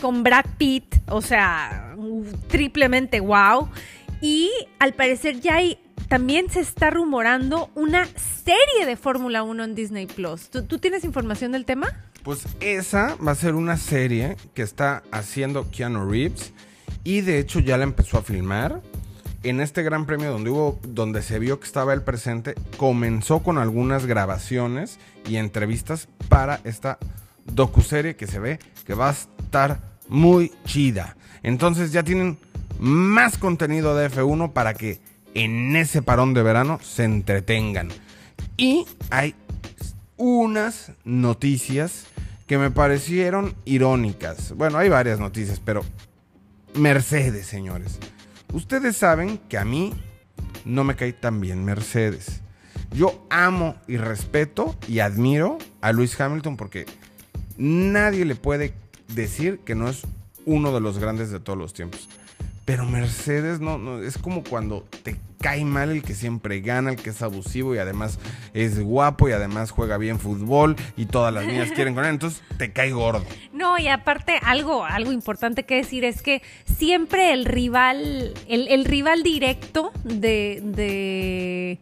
con 0.01 0.23
Brad, 0.23 0.45
Pitt, 0.57 0.95
o 1.07 1.21
sea, 1.21 1.95
triplemente 2.47 3.19
wow. 3.19 3.69
Y 4.21 4.49
al 4.79 4.93
parecer 4.93 5.41
ya 5.41 5.55
hay, 5.55 5.77
también 6.07 6.49
se 6.49 6.61
está 6.61 6.89
rumorando 6.89 7.69
una 7.75 8.05
serie 8.05 8.85
de 8.85 8.95
Fórmula 8.95 9.43
1 9.43 9.63
en 9.65 9.75
Disney 9.75 10.05
Plus. 10.05 10.49
¿Tú, 10.49 10.63
¿Tú 10.63 10.79
tienes 10.79 11.03
información 11.03 11.51
del 11.51 11.65
tema? 11.65 11.89
Pues 12.23 12.45
esa 12.61 13.15
va 13.15 13.33
a 13.33 13.35
ser 13.35 13.55
una 13.55 13.75
serie 13.75 14.37
que 14.53 14.61
está 14.61 15.03
haciendo 15.11 15.69
Keanu 15.69 16.09
Reeves 16.09 16.53
y 17.03 17.19
de 17.19 17.39
hecho 17.39 17.59
ya 17.59 17.77
la 17.77 17.83
empezó 17.83 18.17
a 18.17 18.21
filmar 18.21 18.81
en 19.43 19.59
este 19.59 19.83
gran 19.83 20.05
premio 20.05 20.31
donde 20.31 20.49
hubo, 20.49 20.79
donde 20.83 21.21
se 21.21 21.39
vio 21.39 21.59
que 21.59 21.65
estaba 21.65 21.93
el 21.93 22.01
presente, 22.01 22.55
comenzó 22.77 23.43
con 23.43 23.57
algunas 23.57 24.05
grabaciones 24.05 24.99
y 25.27 25.35
entrevistas 25.35 26.07
para 26.29 26.61
esta 26.63 26.97
docuserie 27.45 28.15
que 28.15 28.27
se 28.27 28.39
ve 28.39 28.59
que 28.85 28.93
va 28.93 29.09
a 29.09 29.13
estar 29.13 29.79
muy 30.07 30.51
chida. 30.65 31.15
Entonces 31.43 31.91
ya 31.91 32.03
tienen 32.03 32.37
más 32.79 33.37
contenido 33.37 33.95
de 33.95 34.09
F1 34.09 34.53
para 34.53 34.73
que 34.73 34.99
en 35.33 35.75
ese 35.75 36.01
parón 36.01 36.33
de 36.33 36.43
verano 36.43 36.79
se 36.81 37.03
entretengan. 37.03 37.89
Y 38.57 38.85
hay 39.09 39.35
unas 40.17 40.91
noticias 41.03 42.05
que 42.47 42.57
me 42.57 42.71
parecieron 42.71 43.55
irónicas. 43.65 44.53
Bueno, 44.55 44.77
hay 44.77 44.89
varias 44.89 45.19
noticias, 45.19 45.59
pero 45.59 45.83
Mercedes, 46.75 47.47
señores. 47.47 47.99
Ustedes 48.53 48.95
saben 48.95 49.39
que 49.49 49.57
a 49.57 49.65
mí 49.65 49.93
no 50.63 50.83
me 50.83 50.95
cae 50.95 51.11
tan 51.11 51.41
bien 51.41 51.65
Mercedes. 51.65 52.41
Yo 52.91 53.25
amo 53.31 53.75
y 53.87 53.97
respeto 53.97 54.75
y 54.87 54.99
admiro 54.99 55.57
a 55.81 55.91
Lewis 55.91 56.19
Hamilton 56.21 56.55
porque 56.55 56.85
nadie 57.57 58.25
le 58.25 58.35
puede 58.35 58.75
decir 59.07 59.59
que 59.65 59.73
no 59.73 59.89
es 59.89 60.03
uno 60.45 60.71
de 60.71 60.81
los 60.81 60.99
grandes 60.99 61.31
de 61.31 61.39
todos 61.39 61.57
los 61.57 61.73
tiempos. 61.73 62.07
Pero 62.63 62.85
Mercedes 62.85 63.59
no, 63.59 64.03
es 64.03 64.19
como 64.19 64.43
cuando 64.43 64.85
te 65.01 65.17
cae 65.43 65.65
mal 65.65 65.91
el 65.91 66.03
que 66.03 66.15
siempre 66.15 66.61
gana, 66.61 66.91
el 66.91 66.95
que 66.95 67.09
es 67.09 67.21
abusivo 67.21 67.75
y 67.75 67.77
además 67.77 68.17
es 68.53 68.79
guapo 68.79 69.27
y 69.27 69.33
además 69.33 69.71
juega 69.71 69.97
bien 69.97 70.17
fútbol 70.17 70.77
y 70.95 71.05
todas 71.05 71.33
las 71.33 71.45
niñas 71.45 71.71
quieren 71.75 71.93
con 71.93 72.05
él, 72.05 72.11
entonces 72.11 72.41
te 72.57 72.71
cae 72.71 72.91
gordo. 72.91 73.25
No, 73.51 73.77
y 73.77 73.89
aparte 73.89 74.39
algo, 74.41 74.85
algo 74.85 75.11
importante 75.11 75.63
que 75.63 75.75
decir 75.75 76.05
es 76.05 76.21
que 76.21 76.41
siempre 76.77 77.33
el 77.33 77.43
rival, 77.43 78.33
el, 78.47 78.69
el 78.69 78.85
rival 78.85 79.21
directo 79.21 79.91
de, 80.05 80.61
de 80.63 81.79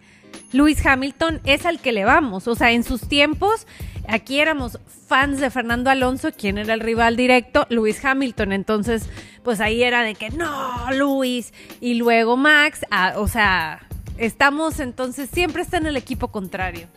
Lewis 0.52 0.84
Hamilton 0.84 1.40
es 1.46 1.68
al 1.68 1.80
que 1.80 1.92
le 1.92 2.04
vamos. 2.04 2.48
O 2.48 2.56
sea, 2.56 2.72
en 2.72 2.84
sus 2.84 3.08
tiempos, 3.08 3.68
aquí 4.08 4.40
éramos 4.40 4.80
fans 5.08 5.40
de 5.40 5.50
Fernando 5.50 5.90
Alonso, 5.90 6.32
quien 6.32 6.58
era 6.58 6.74
el 6.74 6.80
rival 6.80 7.16
directo, 7.16 7.68
Lewis 7.70 8.04
Hamilton. 8.04 8.54
Entonces, 8.54 9.10
pues 9.44 9.60
ahí 9.60 9.84
era 9.84 10.04
de 10.04 10.16
que 10.16 10.30
no, 10.30 10.92
Lewis. 10.92 11.54
Y 11.80 11.96
luego 11.96 12.38
Max, 12.38 12.82
ah, 12.92 13.14
o 13.18 13.28
sea, 13.28 13.88
estamos 14.18 14.80
entonces, 14.80 15.30
siempre 15.32 15.62
está 15.64 15.78
en 15.78 15.86
el 15.88 15.98
equipo 15.98 16.30
contrario. 16.30 16.88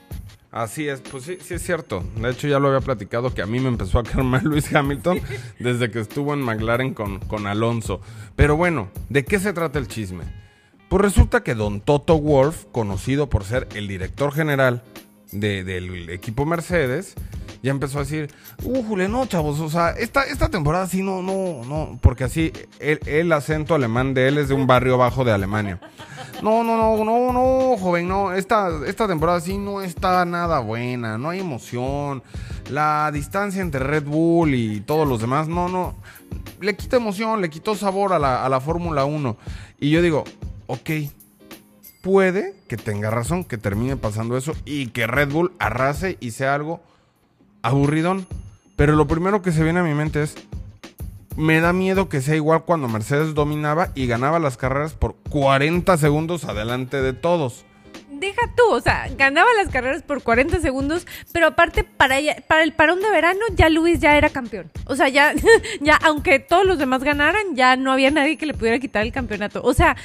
Así 0.50 0.86
es, 0.88 1.00
pues 1.00 1.24
sí, 1.24 1.36
sí 1.42 1.54
es 1.54 1.62
cierto. 1.64 2.04
De 2.16 2.30
hecho, 2.30 2.46
ya 2.46 2.60
lo 2.60 2.68
había 2.68 2.80
platicado 2.80 3.34
que 3.34 3.42
a 3.42 3.46
mí 3.46 3.58
me 3.58 3.66
empezó 3.68 3.98
a 3.98 4.04
caer 4.04 4.22
mal 4.22 4.42
Luis 4.44 4.72
Hamilton 4.72 5.20
desde 5.58 5.90
que 5.90 5.98
estuvo 5.98 6.32
en 6.32 6.42
McLaren 6.42 6.94
con, 6.94 7.18
con 7.18 7.46
Alonso. 7.48 8.00
Pero 8.36 8.56
bueno, 8.56 8.88
¿de 9.08 9.24
qué 9.24 9.40
se 9.40 9.52
trata 9.52 9.80
el 9.80 9.88
chisme? 9.88 10.22
Pues 10.88 11.02
resulta 11.02 11.42
que 11.42 11.56
don 11.56 11.80
Toto 11.80 12.18
Wolf, 12.20 12.66
conocido 12.70 13.28
por 13.28 13.42
ser 13.42 13.66
el 13.74 13.88
director 13.88 14.32
general 14.32 14.84
de- 15.32 15.64
del 15.64 16.08
equipo 16.10 16.46
Mercedes, 16.46 17.14
ya 17.64 17.70
empezó 17.70 17.96
a 17.96 18.02
decir, 18.02 18.30
¡Ujule, 18.62 19.08
no, 19.08 19.24
chavos! 19.24 19.58
O 19.58 19.70
sea, 19.70 19.92
esta, 19.92 20.24
esta 20.24 20.50
temporada 20.50 20.86
sí, 20.86 21.02
no, 21.02 21.22
no, 21.22 21.64
no, 21.64 21.98
porque 22.02 22.24
así 22.24 22.52
el, 22.78 23.00
el 23.06 23.32
acento 23.32 23.74
alemán 23.74 24.12
de 24.12 24.28
él 24.28 24.36
es 24.36 24.48
de 24.48 24.54
un 24.54 24.66
barrio 24.66 24.98
bajo 24.98 25.24
de 25.24 25.32
Alemania. 25.32 25.80
No, 26.42 26.62
no, 26.62 26.76
no, 26.76 27.02
no, 27.02 27.32
no, 27.32 27.76
joven, 27.78 28.06
no, 28.06 28.34
esta, 28.34 28.68
esta 28.86 29.08
temporada 29.08 29.40
sí 29.40 29.56
no 29.56 29.80
está 29.80 30.26
nada 30.26 30.58
buena, 30.58 31.16
no 31.16 31.30
hay 31.30 31.40
emoción. 31.40 32.22
La 32.68 33.10
distancia 33.14 33.62
entre 33.62 33.80
Red 33.80 34.04
Bull 34.04 34.54
y 34.54 34.82
todos 34.82 35.08
los 35.08 35.22
demás, 35.22 35.48
no, 35.48 35.70
no, 35.70 35.94
le 36.60 36.76
quita 36.76 36.98
emoción, 36.98 37.40
le 37.40 37.48
quitó 37.48 37.74
sabor 37.76 38.12
a 38.12 38.18
la, 38.18 38.44
a 38.44 38.48
la 38.50 38.60
Fórmula 38.60 39.06
1. 39.06 39.38
Y 39.80 39.90
yo 39.90 40.02
digo, 40.02 40.24
ok, 40.66 40.90
puede 42.02 42.54
que 42.68 42.76
tenga 42.76 43.08
razón, 43.08 43.42
que 43.42 43.56
termine 43.56 43.96
pasando 43.96 44.36
eso 44.36 44.52
y 44.66 44.88
que 44.88 45.06
Red 45.06 45.30
Bull 45.30 45.52
arrase 45.58 46.18
y 46.20 46.32
sea 46.32 46.54
algo 46.54 46.82
aburridón. 47.64 48.26
Pero 48.76 48.94
lo 48.94 49.06
primero 49.06 49.42
que 49.42 49.52
se 49.52 49.64
viene 49.64 49.80
a 49.80 49.84
mi 49.84 49.94
mente 49.94 50.22
es, 50.22 50.34
me 51.36 51.60
da 51.60 51.72
miedo 51.72 52.08
que 52.08 52.20
sea 52.20 52.36
igual 52.36 52.62
cuando 52.64 52.88
Mercedes 52.88 53.34
dominaba 53.34 53.90
y 53.94 54.06
ganaba 54.06 54.38
las 54.38 54.56
carreras 54.56 54.92
por 54.92 55.16
40 55.30 55.96
segundos 55.96 56.44
adelante 56.44 57.02
de 57.02 57.12
todos. 57.12 57.64
Deja 58.24 58.40
tú, 58.56 58.62
o 58.70 58.80
sea, 58.80 59.06
ganaba 59.18 59.48
las 59.54 59.68
carreras 59.68 60.02
por 60.02 60.22
40 60.22 60.58
segundos, 60.60 61.06
pero 61.32 61.48
aparte 61.48 61.84
para, 61.84 62.16
ella- 62.18 62.36
para 62.48 62.62
el 62.62 62.72
parón 62.72 63.02
de 63.02 63.10
verano 63.10 63.40
ya 63.54 63.68
Luis 63.68 64.00
ya 64.00 64.16
era 64.16 64.30
campeón. 64.30 64.70
O 64.86 64.96
sea, 64.96 65.08
ya, 65.10 65.34
ya 65.82 65.96
aunque 66.02 66.38
todos 66.38 66.64
los 66.64 66.78
demás 66.78 67.04
ganaran, 67.04 67.54
ya 67.54 67.76
no 67.76 67.92
había 67.92 68.10
nadie 68.10 68.38
que 68.38 68.46
le 68.46 68.54
pudiera 68.54 68.78
quitar 68.78 69.02
el 69.02 69.12
campeonato. 69.12 69.60
O 69.62 69.74
sea, 69.74 69.96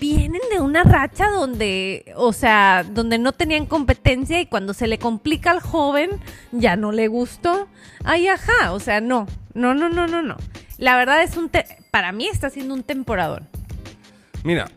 vienen 0.00 0.40
de 0.50 0.60
una 0.60 0.84
racha 0.84 1.28
donde, 1.28 2.12
o 2.16 2.32
sea, 2.32 2.82
donde 2.88 3.18
no 3.18 3.32
tenían 3.32 3.66
competencia 3.66 4.40
y 4.40 4.46
cuando 4.46 4.72
se 4.72 4.86
le 4.86 4.98
complica 4.98 5.50
al 5.50 5.60
joven, 5.60 6.10
ya 6.52 6.76
no 6.76 6.92
le 6.92 7.08
gustó. 7.08 7.68
Ay, 8.04 8.26
ajá, 8.28 8.72
o 8.72 8.80
sea, 8.80 9.02
no, 9.02 9.26
no, 9.52 9.74
no, 9.74 9.90
no, 9.90 10.06
no, 10.06 10.22
no. 10.22 10.36
La 10.78 10.96
verdad 10.96 11.22
es 11.22 11.36
un, 11.36 11.50
te- 11.50 11.66
para 11.90 12.10
mí 12.12 12.26
está 12.26 12.48
siendo 12.48 12.72
un 12.72 12.82
temporadón. 12.84 13.46
Mira, 14.44 14.70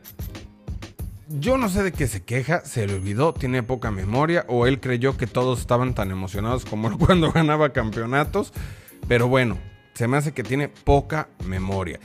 yo 1.30 1.58
no 1.58 1.70
sé 1.70 1.84
de 1.84 1.92
qué 1.92 2.08
se 2.08 2.24
queja, 2.24 2.66
se 2.66 2.88
le 2.88 2.96
olvidó, 2.96 3.34
tiene 3.34 3.64
poca 3.64 3.92
memoria 3.92 4.46
o 4.48 4.68
él 4.68 4.80
creyó 4.80 5.18
que 5.18 5.28
todos 5.28 5.60
estaban 5.60 5.94
tan 5.94 6.12
emocionados 6.12 6.66
como 6.66 6.98
cuando 7.00 7.32
ganaba 7.32 7.74
campeonatos. 7.74 8.54
Pero 9.08 9.28
bueno, 9.28 9.58
se 9.94 10.08
me 10.08 10.18
hace 10.18 10.34
que 10.34 10.44
tiene 10.44 10.70
poca 10.70 11.28
memoria. 11.46 12.00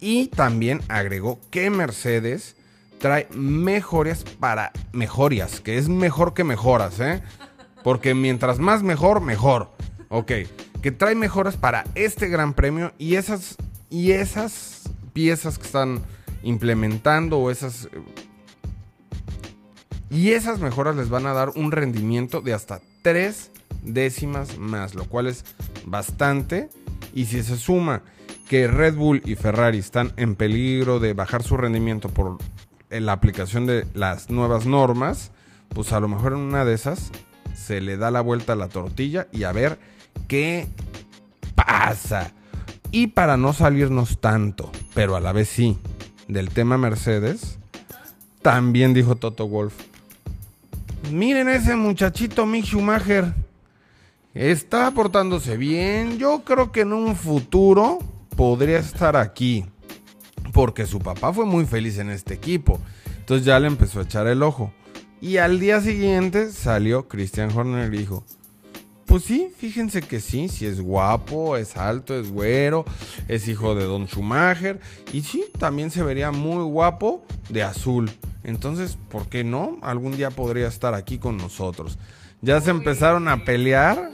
Y 0.00 0.28
también 0.28 0.80
agregó 0.88 1.38
que 1.50 1.70
Mercedes 1.70 2.56
trae 2.98 3.28
mejorias 3.34 4.24
para 4.38 4.72
mejorias, 4.92 5.60
que 5.60 5.78
es 5.78 5.88
mejor 5.88 6.34
que 6.34 6.44
mejoras, 6.44 7.00
¿eh? 7.00 7.22
Porque 7.82 8.14
mientras 8.14 8.58
más 8.58 8.82
mejor, 8.82 9.20
mejor. 9.20 9.70
Ok, 10.08 10.32
que 10.82 10.90
trae 10.92 11.14
mejoras 11.14 11.56
para 11.56 11.84
este 11.94 12.28
gran 12.28 12.54
premio 12.54 12.92
y 12.98 13.14
esas, 13.14 13.56
y 13.90 14.12
esas 14.12 14.82
piezas 15.12 15.58
que 15.58 15.66
están 15.66 16.02
implementando 16.42 17.38
o 17.38 17.50
esas... 17.50 17.88
Y 20.12 20.32
esas 20.32 20.60
mejoras 20.60 20.94
les 20.94 21.08
van 21.08 21.24
a 21.24 21.32
dar 21.32 21.52
un 21.56 21.72
rendimiento 21.72 22.42
de 22.42 22.52
hasta 22.52 22.82
tres 23.00 23.50
décimas 23.82 24.58
más, 24.58 24.94
lo 24.94 25.06
cual 25.06 25.26
es 25.26 25.42
bastante. 25.86 26.68
Y 27.14 27.24
si 27.24 27.42
se 27.42 27.56
suma 27.56 28.02
que 28.46 28.68
Red 28.68 28.94
Bull 28.94 29.22
y 29.24 29.36
Ferrari 29.36 29.78
están 29.78 30.12
en 30.18 30.34
peligro 30.34 31.00
de 31.00 31.14
bajar 31.14 31.42
su 31.42 31.56
rendimiento 31.56 32.10
por 32.10 32.36
eh, 32.90 33.00
la 33.00 33.12
aplicación 33.12 33.64
de 33.64 33.86
las 33.94 34.28
nuevas 34.28 34.66
normas, 34.66 35.30
pues 35.70 35.94
a 35.94 36.00
lo 36.00 36.08
mejor 36.08 36.34
en 36.34 36.40
una 36.40 36.66
de 36.66 36.74
esas 36.74 37.10
se 37.54 37.80
le 37.80 37.96
da 37.96 38.10
la 38.10 38.20
vuelta 38.20 38.52
a 38.52 38.56
la 38.56 38.68
tortilla 38.68 39.28
y 39.32 39.44
a 39.44 39.52
ver 39.52 39.78
qué 40.28 40.68
pasa. 41.54 42.32
Y 42.90 43.06
para 43.06 43.38
no 43.38 43.54
salirnos 43.54 44.20
tanto, 44.20 44.70
pero 44.92 45.16
a 45.16 45.20
la 45.20 45.32
vez 45.32 45.48
sí, 45.48 45.78
del 46.28 46.50
tema 46.50 46.76
Mercedes, 46.76 47.58
también 48.42 48.92
dijo 48.92 49.16
Toto 49.16 49.48
Wolf. 49.48 49.91
Miren 51.12 51.50
ese 51.50 51.76
muchachito 51.76 52.46
Mick 52.46 52.64
Schumacher. 52.64 53.34
Está 54.32 54.90
portándose 54.92 55.58
bien. 55.58 56.16
Yo 56.16 56.42
creo 56.42 56.72
que 56.72 56.80
en 56.80 56.94
un 56.94 57.16
futuro 57.16 57.98
podría 58.34 58.78
estar 58.78 59.16
aquí. 59.16 59.66
Porque 60.54 60.86
su 60.86 61.00
papá 61.00 61.30
fue 61.32 61.44
muy 61.44 61.66
feliz 61.66 61.98
en 61.98 62.08
este 62.08 62.32
equipo. 62.32 62.80
Entonces 63.18 63.44
ya 63.44 63.60
le 63.60 63.66
empezó 63.66 64.00
a 64.00 64.04
echar 64.04 64.26
el 64.26 64.42
ojo. 64.42 64.72
Y 65.20 65.36
al 65.36 65.60
día 65.60 65.82
siguiente 65.82 66.50
salió 66.50 67.08
Christian 67.08 67.54
Horner 67.54 67.92
y 67.92 67.98
dijo, 67.98 68.24
pues 69.06 69.24
sí, 69.24 69.52
fíjense 69.56 70.02
que 70.02 70.20
sí, 70.20 70.48
sí 70.48 70.66
es 70.66 70.80
guapo, 70.80 71.56
es 71.56 71.76
alto, 71.76 72.18
es 72.18 72.30
güero, 72.30 72.84
es 73.28 73.48
hijo 73.48 73.74
de 73.74 73.84
Don 73.84 74.06
Schumacher 74.06 74.80
y 75.12 75.22
sí, 75.22 75.44
también 75.58 75.90
se 75.90 76.02
vería 76.02 76.30
muy 76.30 76.62
guapo 76.64 77.24
de 77.48 77.62
azul. 77.62 78.10
Entonces, 78.44 78.98
¿por 79.08 79.28
qué 79.28 79.44
no? 79.44 79.78
Algún 79.82 80.16
día 80.16 80.30
podría 80.30 80.68
estar 80.68 80.94
aquí 80.94 81.18
con 81.18 81.36
nosotros. 81.36 81.98
Ya 82.40 82.60
se 82.60 82.70
empezaron 82.70 83.28
a 83.28 83.44
pelear. 83.44 84.10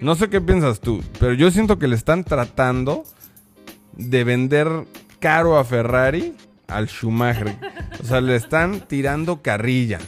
No 0.00 0.14
sé 0.14 0.28
qué 0.28 0.40
piensas 0.40 0.80
tú, 0.80 1.02
pero 1.20 1.32
yo 1.34 1.50
siento 1.50 1.78
que 1.78 1.88
le 1.88 1.94
están 1.94 2.24
tratando 2.24 3.04
de 3.92 4.24
vender 4.24 4.86
caro 5.20 5.58
a 5.58 5.64
Ferrari 5.64 6.34
al 6.66 6.88
Schumacher. 6.88 7.56
O 8.02 8.04
sea, 8.04 8.20
le 8.20 8.34
están 8.34 8.80
tirando 8.88 9.42
carrilla. 9.42 10.00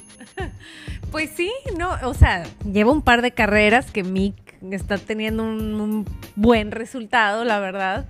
Pues 1.14 1.30
sí, 1.36 1.52
no, 1.78 1.90
o 2.02 2.12
sea, 2.12 2.42
lleva 2.64 2.90
un 2.90 3.00
par 3.00 3.22
de 3.22 3.30
carreras 3.30 3.92
que 3.92 4.02
Mick 4.02 4.34
está 4.72 4.98
teniendo 4.98 5.44
un, 5.44 5.80
un 5.80 6.04
buen 6.34 6.72
resultado, 6.72 7.44
la 7.44 7.60
verdad. 7.60 8.08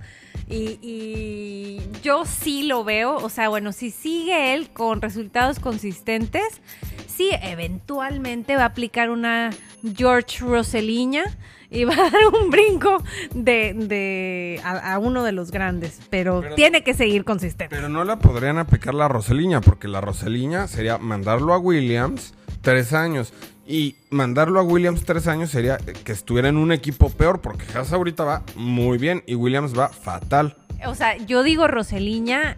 Y, 0.49 0.79
y 0.81 1.81
yo 2.01 2.25
sí 2.25 2.63
lo 2.63 2.83
veo, 2.83 3.15
o 3.17 3.29
sea, 3.29 3.47
bueno, 3.49 3.73
si 3.73 3.91
sigue 3.91 4.55
él 4.55 4.71
con 4.71 5.03
resultados 5.03 5.59
consistentes, 5.59 6.61
sí, 7.05 7.29
eventualmente 7.43 8.55
va 8.55 8.63
a 8.63 8.65
aplicar 8.65 9.11
una 9.11 9.51
George 9.95 10.39
Roseliña 10.43 11.25
y 11.69 11.83
va 11.83 11.93
a 11.93 12.09
dar 12.09 12.27
un 12.41 12.49
brinco 12.49 13.03
de, 13.35 13.73
de 13.75 14.61
a, 14.63 14.93
a 14.93 14.97
uno 14.97 15.23
de 15.23 15.31
los 15.31 15.51
grandes, 15.51 15.99
pero, 16.09 16.41
Pero- 16.41 16.55
tiene 16.55 16.83
que 16.83 16.95
seguir 16.95 17.23
consistente. 17.23 17.75
Pero 17.75 17.87
no 17.87 18.03
la 18.03 18.17
podrían 18.17 18.57
aplicar 18.57 18.95
la 18.95 19.07
Roseliña, 19.07 19.61
porque 19.61 19.87
la 19.87 20.01
Roseliña 20.01 20.67
sería 20.67 20.97
mandarlo 20.97 21.53
a 21.53 21.59
Williams 21.59 22.33
tres 22.65 22.91
años. 22.91 23.31
Y 23.67 23.95
mandarlo 24.09 24.59
a 24.59 24.63
Williams 24.63 25.05
tres 25.05 25.27
años 25.27 25.49
sería 25.49 25.77
que 25.77 26.11
estuviera 26.11 26.49
en 26.49 26.57
un 26.57 26.71
equipo 26.71 27.09
peor, 27.09 27.39
porque 27.39 27.65
Haas 27.73 27.93
ahorita 27.93 28.23
va 28.23 28.43
muy 28.55 28.97
bien 28.97 29.23
y 29.25 29.35
Williams 29.35 29.77
va 29.77 29.87
fatal. 29.89 30.57
O 30.85 30.93
sea, 30.93 31.17
yo 31.17 31.41
digo 31.41 31.67
Roseliña 31.67 32.57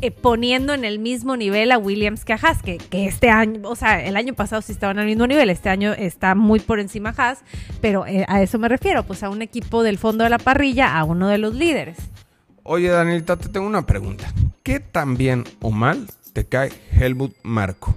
eh, 0.00 0.10
poniendo 0.10 0.74
en 0.74 0.84
el 0.84 0.98
mismo 0.98 1.36
nivel 1.36 1.72
a 1.72 1.78
Williams 1.78 2.24
que 2.24 2.34
a 2.34 2.36
Haas, 2.36 2.62
que, 2.62 2.78
que 2.78 3.06
este 3.06 3.30
año, 3.30 3.68
o 3.68 3.74
sea, 3.74 4.04
el 4.04 4.16
año 4.16 4.34
pasado 4.34 4.62
sí 4.62 4.70
estaban 4.70 4.98
al 4.98 5.06
mismo 5.06 5.26
nivel, 5.26 5.50
este 5.50 5.70
año 5.70 5.92
está 5.92 6.34
muy 6.36 6.60
por 6.60 6.78
encima 6.78 7.14
Haas, 7.16 7.40
pero 7.80 8.06
eh, 8.06 8.24
a 8.28 8.42
eso 8.42 8.58
me 8.58 8.68
refiero, 8.68 9.02
pues 9.04 9.22
a 9.22 9.30
un 9.30 9.42
equipo 9.42 9.82
del 9.82 9.98
fondo 9.98 10.22
de 10.22 10.30
la 10.30 10.38
parrilla, 10.38 10.96
a 10.96 11.04
uno 11.04 11.28
de 11.28 11.38
los 11.38 11.54
líderes. 11.54 11.96
Oye, 12.62 12.88
Danielita, 12.88 13.36
te 13.36 13.48
tengo 13.48 13.66
una 13.66 13.86
pregunta. 13.86 14.32
¿Qué 14.62 14.78
tan 14.78 15.16
bien 15.16 15.44
o 15.60 15.70
mal 15.70 16.06
te 16.32 16.44
cae 16.44 16.70
Helmut 16.92 17.34
Marco? 17.42 17.94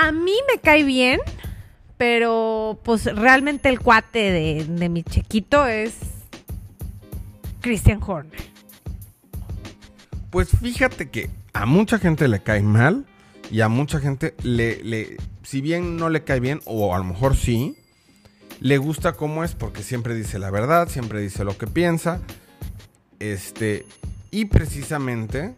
A 0.00 0.12
mí 0.12 0.34
me 0.48 0.60
cae 0.60 0.84
bien, 0.84 1.18
pero 1.96 2.78
pues 2.84 3.04
realmente 3.06 3.68
el 3.68 3.80
cuate 3.80 4.30
de, 4.30 4.88
mi 4.88 5.02
chiquito 5.02 5.66
es 5.66 5.96
Christian 7.60 8.00
Horner. 8.06 8.40
Pues 10.30 10.50
fíjate 10.50 11.10
que 11.10 11.30
a 11.52 11.66
mucha 11.66 11.98
gente 11.98 12.28
le 12.28 12.40
cae 12.40 12.62
mal 12.62 13.06
y 13.50 13.60
a 13.60 13.68
mucha 13.68 13.98
gente 13.98 14.36
le, 14.44 14.80
le, 14.84 15.16
si 15.42 15.60
bien 15.60 15.96
no 15.96 16.10
le 16.10 16.22
cae 16.22 16.38
bien, 16.38 16.60
o 16.64 16.94
a 16.94 16.98
lo 16.98 17.04
mejor 17.04 17.34
sí, 17.34 17.76
le 18.60 18.78
gusta 18.78 19.14
cómo 19.14 19.42
es 19.42 19.56
porque 19.56 19.82
siempre 19.82 20.14
dice 20.14 20.38
la 20.38 20.52
verdad, 20.52 20.88
siempre 20.88 21.20
dice 21.20 21.42
lo 21.42 21.58
que 21.58 21.66
piensa. 21.66 22.20
Este, 23.18 23.84
y 24.30 24.44
precisamente 24.44 25.56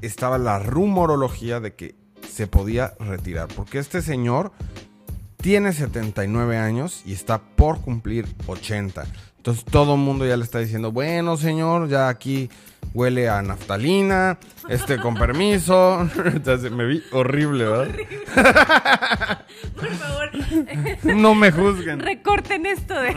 estaba 0.00 0.38
la 0.38 0.58
rumorología 0.60 1.60
de 1.60 1.74
que 1.74 1.99
se 2.40 2.46
podía 2.46 2.94
retirar, 2.98 3.48
porque 3.54 3.78
este 3.78 4.00
señor 4.00 4.50
tiene 5.42 5.74
79 5.74 6.56
años 6.56 7.02
y 7.04 7.12
está 7.12 7.38
por 7.38 7.82
cumplir 7.82 8.26
80. 8.46 9.04
Entonces 9.36 9.62
todo 9.62 9.96
el 9.96 10.00
mundo 10.00 10.24
ya 10.26 10.38
le 10.38 10.44
está 10.44 10.58
diciendo, 10.58 10.90
bueno 10.90 11.36
señor, 11.36 11.90
ya 11.90 12.08
aquí 12.08 12.48
huele 12.94 13.28
a 13.28 13.42
naftalina, 13.42 14.38
este 14.70 14.96
con 14.96 15.16
permiso. 15.16 16.08
Entonces 16.24 16.72
me 16.72 16.86
vi 16.86 17.02
horrible, 17.12 17.66
¿verdad? 17.66 17.94
Por 19.74 19.88
favor, 19.90 20.30
No 21.04 21.34
me 21.34 21.52
juzguen. 21.52 22.00
recorten 22.00 22.64
esto 22.64 22.94
de, 22.94 23.16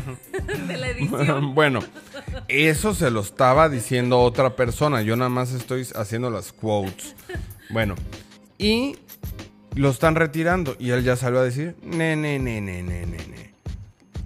de 0.68 0.78
la 0.78 0.90
edición. 0.90 1.56
bueno, 1.56 1.80
eso 2.50 2.94
se 2.94 3.10
lo 3.10 3.22
estaba 3.22 3.70
diciendo 3.70 4.20
otra 4.20 4.58
persona. 4.58 5.02
Yo 5.02 5.16
nada 5.16 5.30
más 5.30 5.54
estoy 5.54 5.88
haciendo 5.96 6.30
las 6.30 6.52
quotes. 6.52 7.16
Bueno, 7.70 7.96
y 8.58 8.96
lo 9.76 9.90
están 9.90 10.16
retirando. 10.16 10.76
Y 10.80 10.92
él 10.92 11.04
ya 11.04 11.16
salió 11.16 11.40
a 11.40 11.44
decir, 11.44 11.76
ne, 11.82 12.16
ne, 12.16 12.40
ne, 12.40 12.62
ne, 12.62 12.84
ne, 12.84 13.06
ne, 13.06 13.18
ne. 13.18 13.54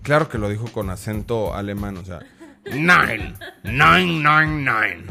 Claro 0.02 0.30
que 0.30 0.38
lo 0.38 0.50
dijo 0.50 0.72
con 0.72 0.90
acento 0.90 1.54
alemán, 1.54 1.98
o 1.98 2.06
sea, 2.06 2.20
nine, 2.66 3.34
nine, 3.64 4.24
nine, 4.24 4.48
nine. 4.48 5.04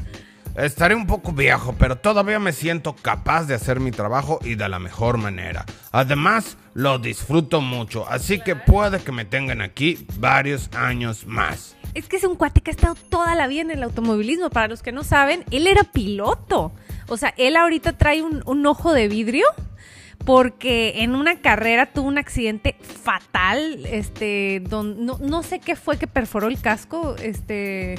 Estaré 0.57 0.95
un 0.95 1.07
poco 1.07 1.33
viejo, 1.33 1.75
pero 1.79 1.97
todavía 1.97 2.39
me 2.39 2.55
siento 2.55 2.97
capaz 2.97 3.45
de 3.45 3.53
hacer 3.53 3.79
mi 3.79 3.91
trabajo 3.91 4.39
y 4.43 4.55
de 4.55 4.71
la 4.71 4.79
mejor 4.79 5.19
manera. 5.19 5.67
Además, 5.93 6.57
lo 6.73 6.99
disfruto 6.99 7.61
mucho, 7.61 8.09
así 8.09 8.41
que 8.41 8.57
puede 8.57 9.01
que 9.01 9.13
me 9.13 9.27
tengan 9.27 9.61
aquí 9.61 10.07
varios 10.17 10.71
años 10.75 11.27
más. 11.27 11.77
Es 11.93 12.09
que 12.09 12.17
es 12.17 12.25
un 12.25 12.37
cuate 12.37 12.63
que 12.63 12.71
ha 12.71 12.75
estado 12.75 12.95
toda 12.95 13.35
la 13.35 13.49
vida 13.49 13.61
en 13.61 13.71
el 13.71 13.83
automovilismo. 13.83 14.49
Para 14.49 14.69
los 14.69 14.83
que 14.83 14.93
no 14.93 15.05
saben, 15.05 15.45
él 15.51 15.67
era 15.67 15.85
piloto. 15.85 16.73
O 17.09 17.19
sea, 17.19 17.35
él 17.37 17.55
ahorita 17.57 17.99
trae 17.99 18.23
un, 18.23 18.43
un 18.47 18.65
ojo 18.65 18.95
de 18.95 19.09
vidrio 19.09 19.45
porque 20.25 21.03
en 21.03 21.15
una 21.15 21.41
carrera 21.41 21.87
tuvo 21.87 22.09
un 22.09 22.19
accidente 22.19 22.77
fatal, 22.81 23.85
este, 23.87 24.61
don- 24.69 25.05
no, 25.07 25.19
no 25.19 25.43
sé 25.43 25.61
qué 25.61 25.77
fue 25.77 25.99
que 25.99 26.07
perforó 26.07 26.49
el 26.49 26.61
casco, 26.61 27.15
este, 27.23 27.97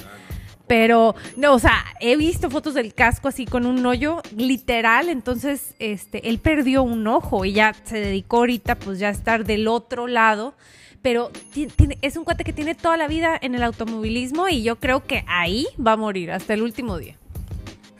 pero, 0.68 1.16
no, 1.38 1.54
o 1.54 1.60
sea, 1.60 1.86
he 2.02 2.18
visto 2.18 2.50
fotos 2.50 2.74
del 2.74 2.94
casco 2.94 3.30
así 3.30 3.46
con 3.46 3.66
un 3.66 3.86
hoyo 3.86 4.22
literal, 4.36 5.08
entonces, 5.08 5.76
este, 5.80 6.28
él 6.28 6.40
perdió 6.40 6.84
un 6.84 7.08
ojo 7.08 7.46
y 7.46 7.54
ya 7.54 7.74
se 7.86 8.00
dedicó 8.00 8.38
ahorita, 8.38 8.76
pues 8.76 9.00
ya 9.00 9.08
a 9.08 9.12
estar 9.12 9.46
del 9.46 9.68
otro 9.68 10.08
lado. 10.08 10.56
Pero 11.04 11.32
es 12.02 12.18
un 12.18 12.26
cuate 12.26 12.44
que 12.44 12.52
tiene 12.52 12.76
toda 12.76 12.98
la 12.98 13.08
vida 13.08 13.38
en 13.40 13.56
el 13.56 13.64
automovilismo 13.64 14.50
y 14.50 14.64
yo 14.64 14.78
creo 14.78 15.06
que 15.06 15.24
ahí 15.28 15.66
va 15.80 15.94
a 15.94 15.96
morir 15.96 16.32
hasta 16.32 16.54
el 16.54 16.64
último 16.64 16.98
día. 16.98 17.16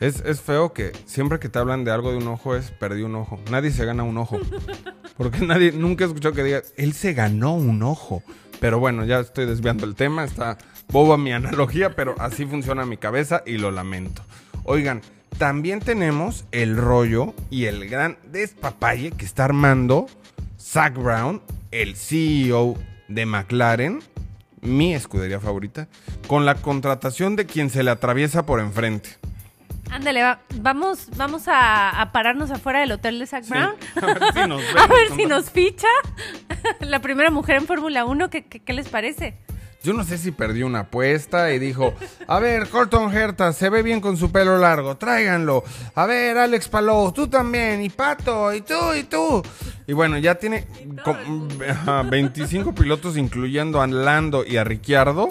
Es, 0.00 0.20
es 0.20 0.40
feo 0.40 0.72
que 0.72 0.92
siempre 1.06 1.38
que 1.38 1.48
te 1.48 1.58
hablan 1.58 1.84
de 1.84 1.90
algo 1.90 2.12
de 2.12 2.18
un 2.18 2.28
ojo 2.28 2.54
es 2.54 2.70
perdí 2.70 3.02
un 3.02 3.16
ojo. 3.16 3.40
Nadie 3.50 3.70
se 3.70 3.84
gana 3.84 4.02
un 4.02 4.16
ojo. 4.16 4.38
Porque 5.16 5.40
nadie, 5.40 5.72
nunca 5.72 6.04
he 6.04 6.06
escuchado 6.06 6.34
que 6.34 6.44
diga, 6.44 6.62
él 6.76 6.92
se 6.92 7.12
ganó 7.12 7.54
un 7.54 7.82
ojo. 7.82 8.22
Pero 8.60 8.78
bueno, 8.78 9.04
ya 9.04 9.20
estoy 9.20 9.46
desviando 9.46 9.86
el 9.86 9.94
tema, 9.94 10.24
está 10.24 10.58
boba 10.88 11.18
mi 11.18 11.32
analogía, 11.32 11.94
pero 11.94 12.14
así 12.18 12.46
funciona 12.46 12.84
mi 12.86 12.96
cabeza 12.96 13.42
y 13.44 13.58
lo 13.58 13.70
lamento. 13.70 14.22
Oigan, 14.64 15.02
también 15.38 15.80
tenemos 15.80 16.44
el 16.50 16.76
rollo 16.76 17.34
y 17.50 17.66
el 17.66 17.88
gran 17.88 18.18
despapalle 18.30 19.12
que 19.12 19.24
está 19.24 19.44
armando 19.44 20.06
Zach 20.58 20.94
Brown, 20.94 21.42
el 21.70 21.94
CEO 21.96 22.76
de 23.08 23.26
McLaren, 23.26 24.00
mi 24.60 24.94
escudería 24.94 25.40
favorita, 25.40 25.88
con 26.26 26.44
la 26.44 26.56
contratación 26.56 27.36
de 27.36 27.46
quien 27.46 27.70
se 27.70 27.82
le 27.82 27.90
atraviesa 27.90 28.44
por 28.46 28.60
enfrente. 28.60 29.10
Ándale, 29.90 30.22
va- 30.22 30.40
vamos, 30.56 31.08
vamos 31.16 31.48
a, 31.48 32.00
a 32.00 32.12
pararnos 32.12 32.50
afuera 32.50 32.80
del 32.80 32.92
hotel 32.92 33.18
de 33.18 33.26
Zach 33.26 33.46
Brown. 33.48 33.74
A 34.02 34.06
ver 34.06 34.18
si 34.34 34.48
nos 34.48 34.62
A 34.76 34.86
vemos. 34.86 34.88
ver 34.88 35.16
si 35.16 35.26
nos 35.26 35.50
ficha. 35.50 35.88
La 36.80 37.00
primera 37.00 37.30
mujer 37.30 37.56
en 37.56 37.66
Fórmula 37.66 38.04
1, 38.04 38.30
¿qué, 38.30 38.44
qué, 38.44 38.60
qué 38.60 38.72
les 38.72 38.88
parece? 38.88 39.36
Yo 39.84 39.92
no 39.92 40.02
sé 40.02 40.18
si 40.18 40.32
perdió 40.32 40.66
una 40.66 40.80
apuesta 40.80 41.52
y 41.52 41.60
dijo, 41.60 41.94
a 42.26 42.40
ver, 42.40 42.68
Colton 42.68 43.14
Herta, 43.16 43.52
se 43.52 43.70
ve 43.70 43.82
bien 43.82 44.00
con 44.00 44.16
su 44.16 44.32
pelo 44.32 44.58
largo, 44.58 44.96
tráiganlo. 44.96 45.62
A 45.94 46.04
ver, 46.04 46.36
Alex 46.36 46.68
Palou, 46.68 47.12
tú 47.12 47.28
también, 47.28 47.80
y 47.82 47.88
Pato, 47.88 48.52
y 48.52 48.60
tú, 48.62 48.74
y 48.98 49.04
tú. 49.04 49.40
Y 49.86 49.92
bueno, 49.92 50.18
ya 50.18 50.34
tiene 50.34 50.66
com- 51.04 51.48
ajá, 51.70 52.02
25 52.02 52.74
pilotos, 52.74 53.16
incluyendo 53.16 53.80
a 53.80 53.86
Lando 53.86 54.44
y 54.44 54.56
a 54.56 54.64
Ricciardo. 54.64 55.28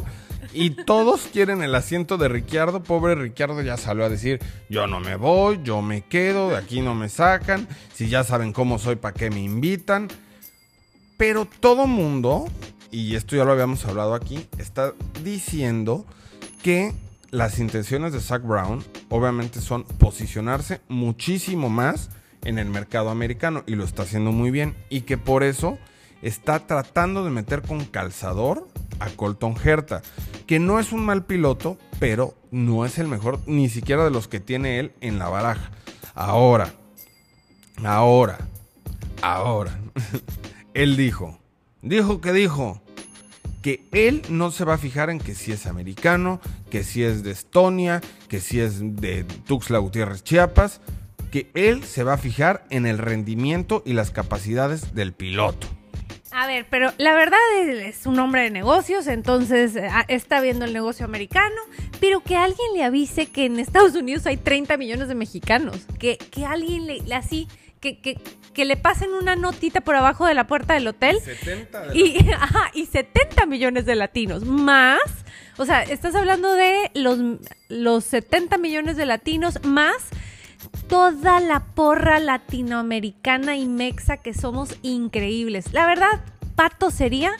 Y 0.54 0.72
todos 0.72 1.28
quieren 1.32 1.62
el 1.62 1.76
asiento 1.76 2.18
de 2.18 2.28
Ricciardo. 2.30 2.84
Pobre 2.84 3.16
Ricciardo 3.16 3.62
ya 3.62 3.78
salió 3.78 4.06
a 4.06 4.10
decir, 4.10 4.40
yo 4.70 4.88
no 4.88 5.00
me 5.00 5.16
voy, 5.16 5.60
yo 5.64 5.82
me 5.82 6.02
quedo, 6.02 6.50
de 6.50 6.58
aquí 6.58 6.82
no 6.82 6.96
me 6.96 7.10
sacan. 7.10 7.68
Si 7.94 8.10
ya 8.10 8.24
saben 8.24 8.54
cómo 8.54 8.80
soy, 8.80 8.96
¿para 8.96 9.14
qué 9.14 9.30
me 9.30 9.42
invitan? 9.42 10.08
Pero 11.18 11.46
todo 11.46 11.88
mundo, 11.88 12.46
y 12.92 13.16
esto 13.16 13.36
ya 13.36 13.44
lo 13.44 13.52
habíamos 13.52 13.86
hablado 13.86 14.14
aquí, 14.14 14.48
está 14.58 14.94
diciendo 15.24 16.06
que 16.62 16.94
las 17.32 17.60
intenciones 17.60 18.14
de 18.14 18.22
Zach 18.22 18.44
Brown 18.44 18.84
obviamente 19.10 19.62
son 19.62 19.84
posicionarse 19.84 20.82
muchísimo 20.88 21.70
más 21.70 22.10
en 22.44 22.60
el 22.60 22.70
mercado 22.70 23.10
americano 23.10 23.64
y 23.68 23.76
lo 23.76 23.84
está 23.84 24.04
haciendo 24.04 24.32
muy 24.32 24.52
bien 24.52 24.76
y 24.90 25.02
que 25.02 25.18
por 25.18 25.44
eso 25.44 25.78
está 26.22 26.60
tratando 26.66 27.24
de 27.24 27.32
meter 27.32 27.62
con 27.62 27.86
calzador 27.86 28.68
a 29.00 29.10
Colton 29.10 29.56
Herta, 29.64 30.02
que 30.46 30.60
no 30.60 30.80
es 30.80 30.92
un 30.92 31.06
mal 31.06 31.26
piloto, 31.26 31.78
pero 32.00 32.36
no 32.52 32.86
es 32.86 32.98
el 32.98 33.08
mejor 33.08 33.40
ni 33.46 33.70
siquiera 33.70 34.04
de 34.04 34.12
los 34.12 34.28
que 34.28 34.40
tiene 34.40 34.80
él 34.80 34.94
en 35.02 35.20
la 35.20 35.30
baraja. 35.30 35.72
Ahora, 36.16 36.74
ahora, 37.84 38.38
ahora. 39.22 39.80
él 40.74 40.98
dijo, 40.98 41.40
dijo 41.82 42.22
que 42.22 42.34
dijo 42.34 42.82
que 43.62 43.84
él 43.92 44.22
no 44.30 44.52
se 44.52 44.64
va 44.64 44.76
a 44.76 44.78
fijar 44.78 45.10
en 45.10 45.20
que 45.20 45.36
si 45.36 45.52
es 45.52 45.66
americano, 45.66 46.40
que 46.70 46.84
si 46.84 47.04
es 47.04 47.24
de 47.24 47.32
Estonia, 47.32 48.02
que 48.30 48.40
si 48.40 48.60
es 48.60 48.80
de 48.80 49.24
Tuxtla 49.46 49.80
Gutiérrez, 49.80 50.24
Chiapas, 50.24 50.80
que 51.32 51.52
él 51.54 51.84
se 51.84 52.04
va 52.04 52.14
a 52.14 52.18
fijar 52.18 52.66
en 52.70 52.86
el 52.86 52.98
rendimiento 52.98 53.84
y 53.86 53.94
las 53.94 54.12
capacidades 54.12 54.96
del 54.96 55.14
piloto. 55.14 55.68
A 56.38 56.46
ver, 56.46 56.68
pero 56.70 56.94
la 57.00 57.16
verdad 57.16 57.40
es 57.58 58.06
un 58.06 58.20
hombre 58.20 58.44
de 58.44 58.52
negocios, 58.52 59.08
entonces 59.08 59.76
eh, 59.76 59.90
está 60.08 60.40
viendo 60.40 60.66
el 60.66 60.74
negocio 60.74 61.04
americano, 61.04 61.56
pero 62.00 62.20
que 62.20 62.36
alguien 62.36 62.74
le 62.76 62.84
avise 62.84 63.26
que 63.26 63.46
en 63.46 63.60
Estados 63.60 63.96
Unidos 63.96 64.28
hay 64.28 64.38
30 64.38 64.78
millones 64.78 65.08
de 65.08 65.16
mexicanos, 65.16 65.88
que, 65.98 66.18
que 66.18 66.46
alguien 66.46 66.86
le, 66.86 67.02
así, 67.16 67.48
que, 67.80 67.98
que, 68.02 68.20
que, 68.54 68.66
le 68.66 68.78
pasen 68.78 69.16
una 69.16 69.36
notita 69.36 69.82
por 69.82 69.96
abajo 69.96 70.28
de 70.28 70.36
la 70.36 70.46
puerta 70.46 70.76
del 70.76 70.88
hotel 70.88 71.20
70 71.20 71.88
de 71.88 71.98
y, 71.98 72.30
ajá, 72.40 72.70
y 72.76 72.86
70 72.86 73.48
millones 73.48 73.88
de 73.88 73.96
latinos, 73.96 74.46
más, 74.46 75.02
o 75.58 75.66
sea, 75.66 75.82
estás 75.82 76.14
hablando 76.14 76.54
de 76.54 76.92
los, 76.94 77.18
los 77.68 78.04
70 78.04 78.60
millones 78.60 78.96
de 78.96 79.08
latinos 79.08 79.66
más 79.66 79.96
toda 80.88 81.40
la 81.40 81.66
porra 81.66 82.20
latinoamericana 82.20 83.58
y 83.58 83.68
mexa 83.68 84.18
que 84.18 84.34
somos 84.34 84.76
increíbles. 84.82 85.74
La 85.74 85.86
verdad, 85.86 86.24
Pato 86.56 86.92
sería, 86.92 87.32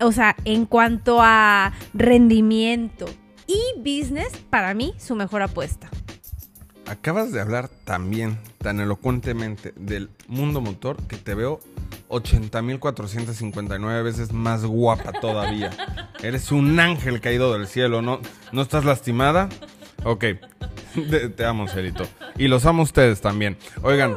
o 0.00 0.12
sea, 0.12 0.36
en 0.44 0.66
cuanto 0.66 1.18
a 1.20 1.72
rendimiento 1.92 3.06
y 3.46 3.60
business, 3.78 4.32
para 4.50 4.74
mí, 4.74 4.94
su 4.98 5.14
mejor 5.14 5.42
apuesta. 5.42 5.90
Acabas 6.86 7.32
de 7.32 7.40
hablar 7.40 7.68
también, 7.84 8.38
tan 8.58 8.78
elocuentemente, 8.78 9.72
del 9.76 10.10
mundo 10.28 10.60
motor 10.60 11.02
que 11.06 11.16
te 11.16 11.34
veo 11.34 11.60
80.459 12.10 14.04
veces 14.04 14.32
más 14.32 14.64
guapa 14.64 15.12
todavía. 15.12 15.70
Eres 16.22 16.52
un 16.52 16.78
ángel 16.78 17.20
caído 17.20 17.52
del 17.52 17.66
cielo, 17.66 18.02
¿no? 18.02 18.20
¿No 18.52 18.62
estás 18.62 18.84
lastimada? 18.84 19.48
Ok, 20.04 20.24
te, 21.36 21.44
amo, 21.44 21.66
Celito. 21.66 22.06
Y 22.36 22.48
los 22.48 22.66
amo 22.66 22.82
ustedes 22.82 23.20
también. 23.20 23.56
Oigan, 23.82 24.16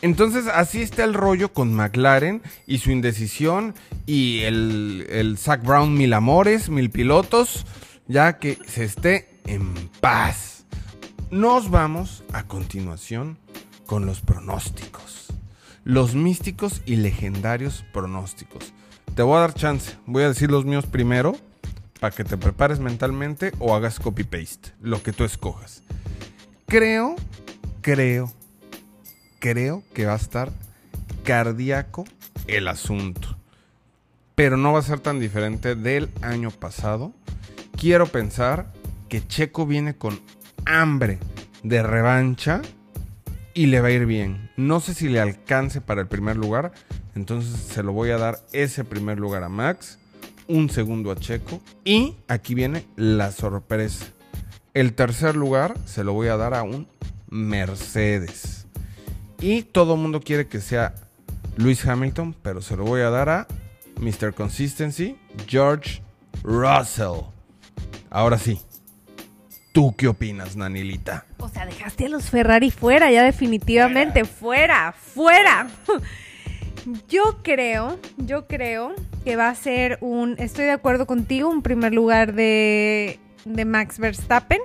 entonces 0.00 0.46
así 0.46 0.80
está 0.80 1.04
el 1.04 1.14
rollo 1.14 1.52
con 1.52 1.74
McLaren 1.74 2.42
y 2.66 2.78
su 2.78 2.90
indecisión 2.90 3.74
y 4.06 4.40
el, 4.40 5.06
el 5.10 5.38
Zach 5.38 5.62
Brown 5.62 5.94
mil 5.94 6.12
amores, 6.14 6.70
mil 6.70 6.90
pilotos, 6.90 7.66
ya 8.08 8.38
que 8.38 8.58
se 8.66 8.84
esté 8.84 9.28
en 9.46 9.74
paz. 10.00 10.64
Nos 11.30 11.70
vamos 11.70 12.24
a 12.32 12.44
continuación 12.46 13.38
con 13.86 14.06
los 14.06 14.20
pronósticos. 14.20 15.28
Los 15.84 16.14
místicos 16.14 16.80
y 16.86 16.96
legendarios 16.96 17.84
pronósticos. 17.92 18.72
Te 19.14 19.22
voy 19.22 19.36
a 19.36 19.40
dar 19.40 19.54
chance. 19.54 19.96
Voy 20.06 20.22
a 20.22 20.28
decir 20.28 20.50
los 20.50 20.64
míos 20.64 20.86
primero 20.86 21.36
para 22.02 22.16
que 22.16 22.24
te 22.24 22.36
prepares 22.36 22.80
mentalmente 22.80 23.52
o 23.60 23.76
hagas 23.76 24.00
copy-paste, 24.00 24.72
lo 24.80 25.04
que 25.04 25.12
tú 25.12 25.22
escojas. 25.22 25.84
Creo, 26.66 27.14
creo, 27.80 28.32
creo 29.38 29.84
que 29.94 30.06
va 30.06 30.14
a 30.14 30.16
estar 30.16 30.50
cardíaco 31.22 32.04
el 32.48 32.66
asunto. 32.66 33.36
Pero 34.34 34.56
no 34.56 34.72
va 34.72 34.80
a 34.80 34.82
ser 34.82 34.98
tan 34.98 35.20
diferente 35.20 35.76
del 35.76 36.10
año 36.22 36.50
pasado. 36.50 37.12
Quiero 37.78 38.08
pensar 38.08 38.72
que 39.08 39.24
Checo 39.24 39.64
viene 39.64 39.94
con 39.94 40.20
hambre 40.64 41.20
de 41.62 41.84
revancha 41.84 42.62
y 43.54 43.66
le 43.66 43.80
va 43.80 43.88
a 43.88 43.92
ir 43.92 44.06
bien. 44.06 44.50
No 44.56 44.80
sé 44.80 44.94
si 44.94 45.08
le 45.08 45.20
alcance 45.20 45.80
para 45.80 46.00
el 46.00 46.08
primer 46.08 46.36
lugar, 46.36 46.72
entonces 47.14 47.60
se 47.60 47.84
lo 47.84 47.92
voy 47.92 48.10
a 48.10 48.18
dar 48.18 48.40
ese 48.52 48.82
primer 48.82 49.20
lugar 49.20 49.44
a 49.44 49.48
Max 49.48 50.00
un 50.52 50.68
segundo 50.68 51.10
a 51.10 51.16
Checo. 51.16 51.60
Y 51.84 52.14
aquí 52.28 52.54
viene 52.54 52.84
la 52.96 53.32
sorpresa. 53.32 54.06
El 54.74 54.94
tercer 54.94 55.34
lugar 55.34 55.74
se 55.86 56.04
lo 56.04 56.12
voy 56.12 56.28
a 56.28 56.36
dar 56.36 56.54
a 56.54 56.62
un 56.62 56.86
Mercedes. 57.30 58.66
Y 59.40 59.62
todo 59.62 59.94
el 59.94 60.00
mundo 60.00 60.20
quiere 60.20 60.46
que 60.46 60.60
sea 60.60 60.94
Luis 61.56 61.84
Hamilton, 61.86 62.36
pero 62.42 62.60
se 62.60 62.76
lo 62.76 62.84
voy 62.84 63.00
a 63.00 63.10
dar 63.10 63.28
a 63.28 63.46
Mr. 63.98 64.34
Consistency, 64.34 65.16
George 65.46 66.02
Russell. 66.42 67.22
Ahora 68.10 68.38
sí. 68.38 68.60
¿Tú 69.72 69.94
qué 69.96 70.06
opinas, 70.06 70.54
Nanilita? 70.54 71.24
O 71.38 71.48
sea, 71.48 71.64
dejaste 71.64 72.04
a 72.04 72.08
los 72.10 72.28
Ferrari 72.28 72.70
fuera, 72.70 73.10
ya 73.10 73.22
definitivamente, 73.22 74.26
fuera, 74.26 74.92
fuera. 74.92 75.70
Yo 77.08 77.38
creo, 77.42 77.98
yo 78.16 78.48
creo 78.48 78.92
que 79.24 79.36
va 79.36 79.48
a 79.48 79.54
ser 79.54 79.98
un, 80.00 80.36
estoy 80.38 80.64
de 80.64 80.72
acuerdo 80.72 81.06
contigo, 81.06 81.48
un 81.48 81.62
primer 81.62 81.94
lugar 81.94 82.34
de, 82.34 83.18
de 83.44 83.64
Max 83.64 83.98
Verstappen. 83.98 84.60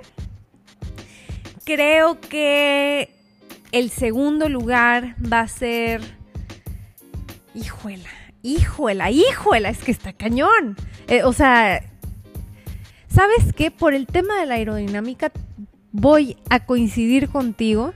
Creo 1.64 2.20
que 2.20 3.10
el 3.72 3.90
segundo 3.90 4.48
lugar 4.48 5.16
va 5.20 5.40
a 5.40 5.48
ser, 5.48 6.00
híjuela, 7.54 8.08
híjuela, 8.42 9.10
híjuela, 9.10 9.68
es 9.68 9.78
que 9.78 9.90
está 9.90 10.12
cañón. 10.12 10.76
Eh, 11.06 11.22
o 11.24 11.32
sea, 11.32 11.82
¿sabes 13.08 13.52
qué? 13.54 13.70
Por 13.70 13.94
el 13.94 14.06
tema 14.06 14.40
de 14.40 14.46
la 14.46 14.54
aerodinámica 14.54 15.30
voy 15.92 16.36
a 16.48 16.64
coincidir 16.64 17.28
contigo 17.28 17.92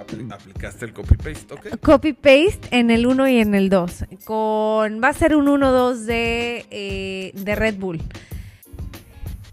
Aplicaste 0.00 0.86
el 0.86 0.94
copy-paste, 0.94 1.54
¿ok? 1.54 1.80
Copy-paste 1.80 2.68
en 2.70 2.90
el 2.90 3.06
1 3.06 3.28
y 3.28 3.38
en 3.38 3.54
el 3.54 3.68
2. 3.68 4.04
Con, 4.24 5.02
va 5.02 5.08
a 5.08 5.12
ser 5.12 5.36
un 5.36 5.46
1-2 5.46 6.04
de, 6.04 6.66
eh, 6.70 7.32
de 7.34 7.54
Red 7.54 7.76
Bull. 7.76 8.00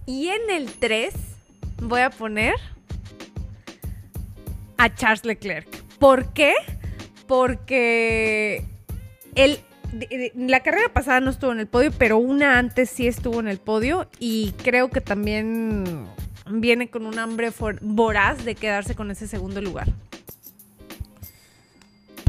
Y 0.05 0.29
en 0.29 0.49
el 0.49 0.71
3 0.71 1.13
voy 1.81 2.01
a 2.01 2.10
poner 2.10 2.55
a 4.77 4.93
Charles 4.95 5.25
Leclerc. 5.25 5.67
¿Por 5.99 6.31
qué? 6.31 6.53
Porque 7.27 8.63
él, 9.36 9.60
la 10.36 10.62
carrera 10.62 10.93
pasada 10.93 11.19
no 11.19 11.29
estuvo 11.29 11.51
en 11.51 11.60
el 11.60 11.67
podio, 11.67 11.91
pero 11.91 12.17
una 12.17 12.57
antes 12.57 12.89
sí 12.89 13.05
estuvo 13.05 13.41
en 13.41 13.49
el 13.49 13.57
podio 13.57 14.07
y 14.17 14.53
creo 14.63 14.89
que 14.89 15.01
también 15.01 16.07
viene 16.49 16.89
con 16.89 17.05
un 17.05 17.19
hambre 17.19 17.51
voraz 17.81 18.45
de 18.45 18.55
quedarse 18.55 18.95
con 18.95 19.12
ese 19.12 19.27
segundo 19.27 19.62
lugar 19.62 19.89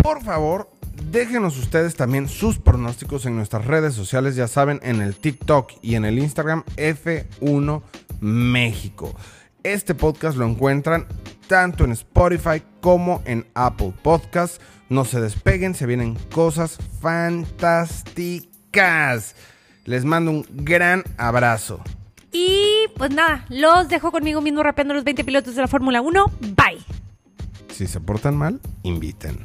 por 0.03 0.23
favor, 0.23 0.71
déjenos 1.11 1.59
ustedes 1.59 1.97
también 1.97 2.29
sus 2.29 2.59
pronósticos 2.59 3.27
en 3.27 3.37
nuestras 3.37 3.65
redes 3.65 3.95
sociales, 3.95 4.37
ya 4.37 4.49
saben, 4.49 4.81
en 4.83 5.01
el 5.01 5.17
TikTok 5.17 5.73
y 5.83 5.95
en 5.95 6.05
el 6.05 6.19
Instagram 6.19 6.65
F1 6.77 7.83
México. 8.21 9.15
Este 9.63 9.95
podcast 9.95 10.37
lo 10.37 10.47
encuentran 10.47 11.07
tanto 11.47 11.85
en 11.85 11.93
Spotify 11.93 12.63
como 12.81 13.23
en 13.25 13.47
Apple 13.55 13.95
Podcasts. 14.03 14.61
No 14.89 15.05
se 15.05 15.21
despeguen, 15.21 15.75
se 15.75 15.87
vienen 15.87 16.17
cosas 16.33 16.79
fantásticas. 17.01 19.35
Les 19.85 20.05
mando 20.05 20.31
un 20.31 20.47
gran 20.51 21.03
abrazo. 21.17 21.81
Y 22.33 22.87
pues 22.97 23.11
nada, 23.11 23.47
los 23.49 23.89
dejo 23.89 24.13
conmigo 24.13 24.41
mismo 24.41 24.63
rapeando 24.63 24.95
los 24.95 25.05
20 25.05 25.25
pilotos 25.25 25.55
de 25.55 25.63
la 25.63 25.69
Fórmula 25.69 26.03
1. 26.03 26.27
Bye. 26.41 26.85
Si 27.73 27.87
se 27.87 28.01
portan 28.01 28.37
mal, 28.37 28.61
inviten. 28.83 29.45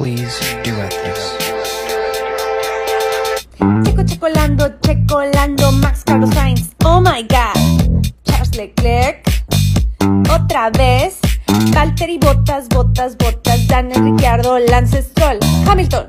please 0.00 0.40
duet 0.64 0.88
this. 1.04 1.36
Checo 3.84 4.02
Checolando, 4.08 4.72
Checolando, 4.80 5.72
Max 5.72 6.04
Carlos 6.04 6.30
Sainz. 6.30 6.72
Oh 6.86 7.02
my 7.02 7.20
god. 7.20 7.54
Charles 8.24 8.54
Leclerc. 8.56 9.20
Otra 10.34 10.70
vez. 10.72 11.20
Valtteri 11.74 12.18
Botas, 12.18 12.66
Botas, 12.68 13.14
Botas. 13.14 13.66
Daniel 13.68 14.00
Ricciardo, 14.02 14.58
Lance 14.70 15.02
Stroll. 15.02 15.38
Hamilton. 15.66 16.06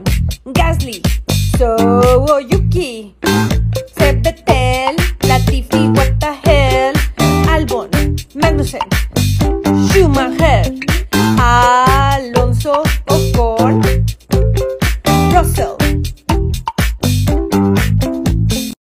Gasly. 0.54 1.02
So 1.58 2.40
Yuki. 2.40 3.14
Latifi, 5.28 5.82
what 5.98 6.18
the 6.22 6.32
hell. 6.46 6.94
Albon. 7.54 7.90
Magnussen. 8.36 8.88
Schumacher. 9.92 10.81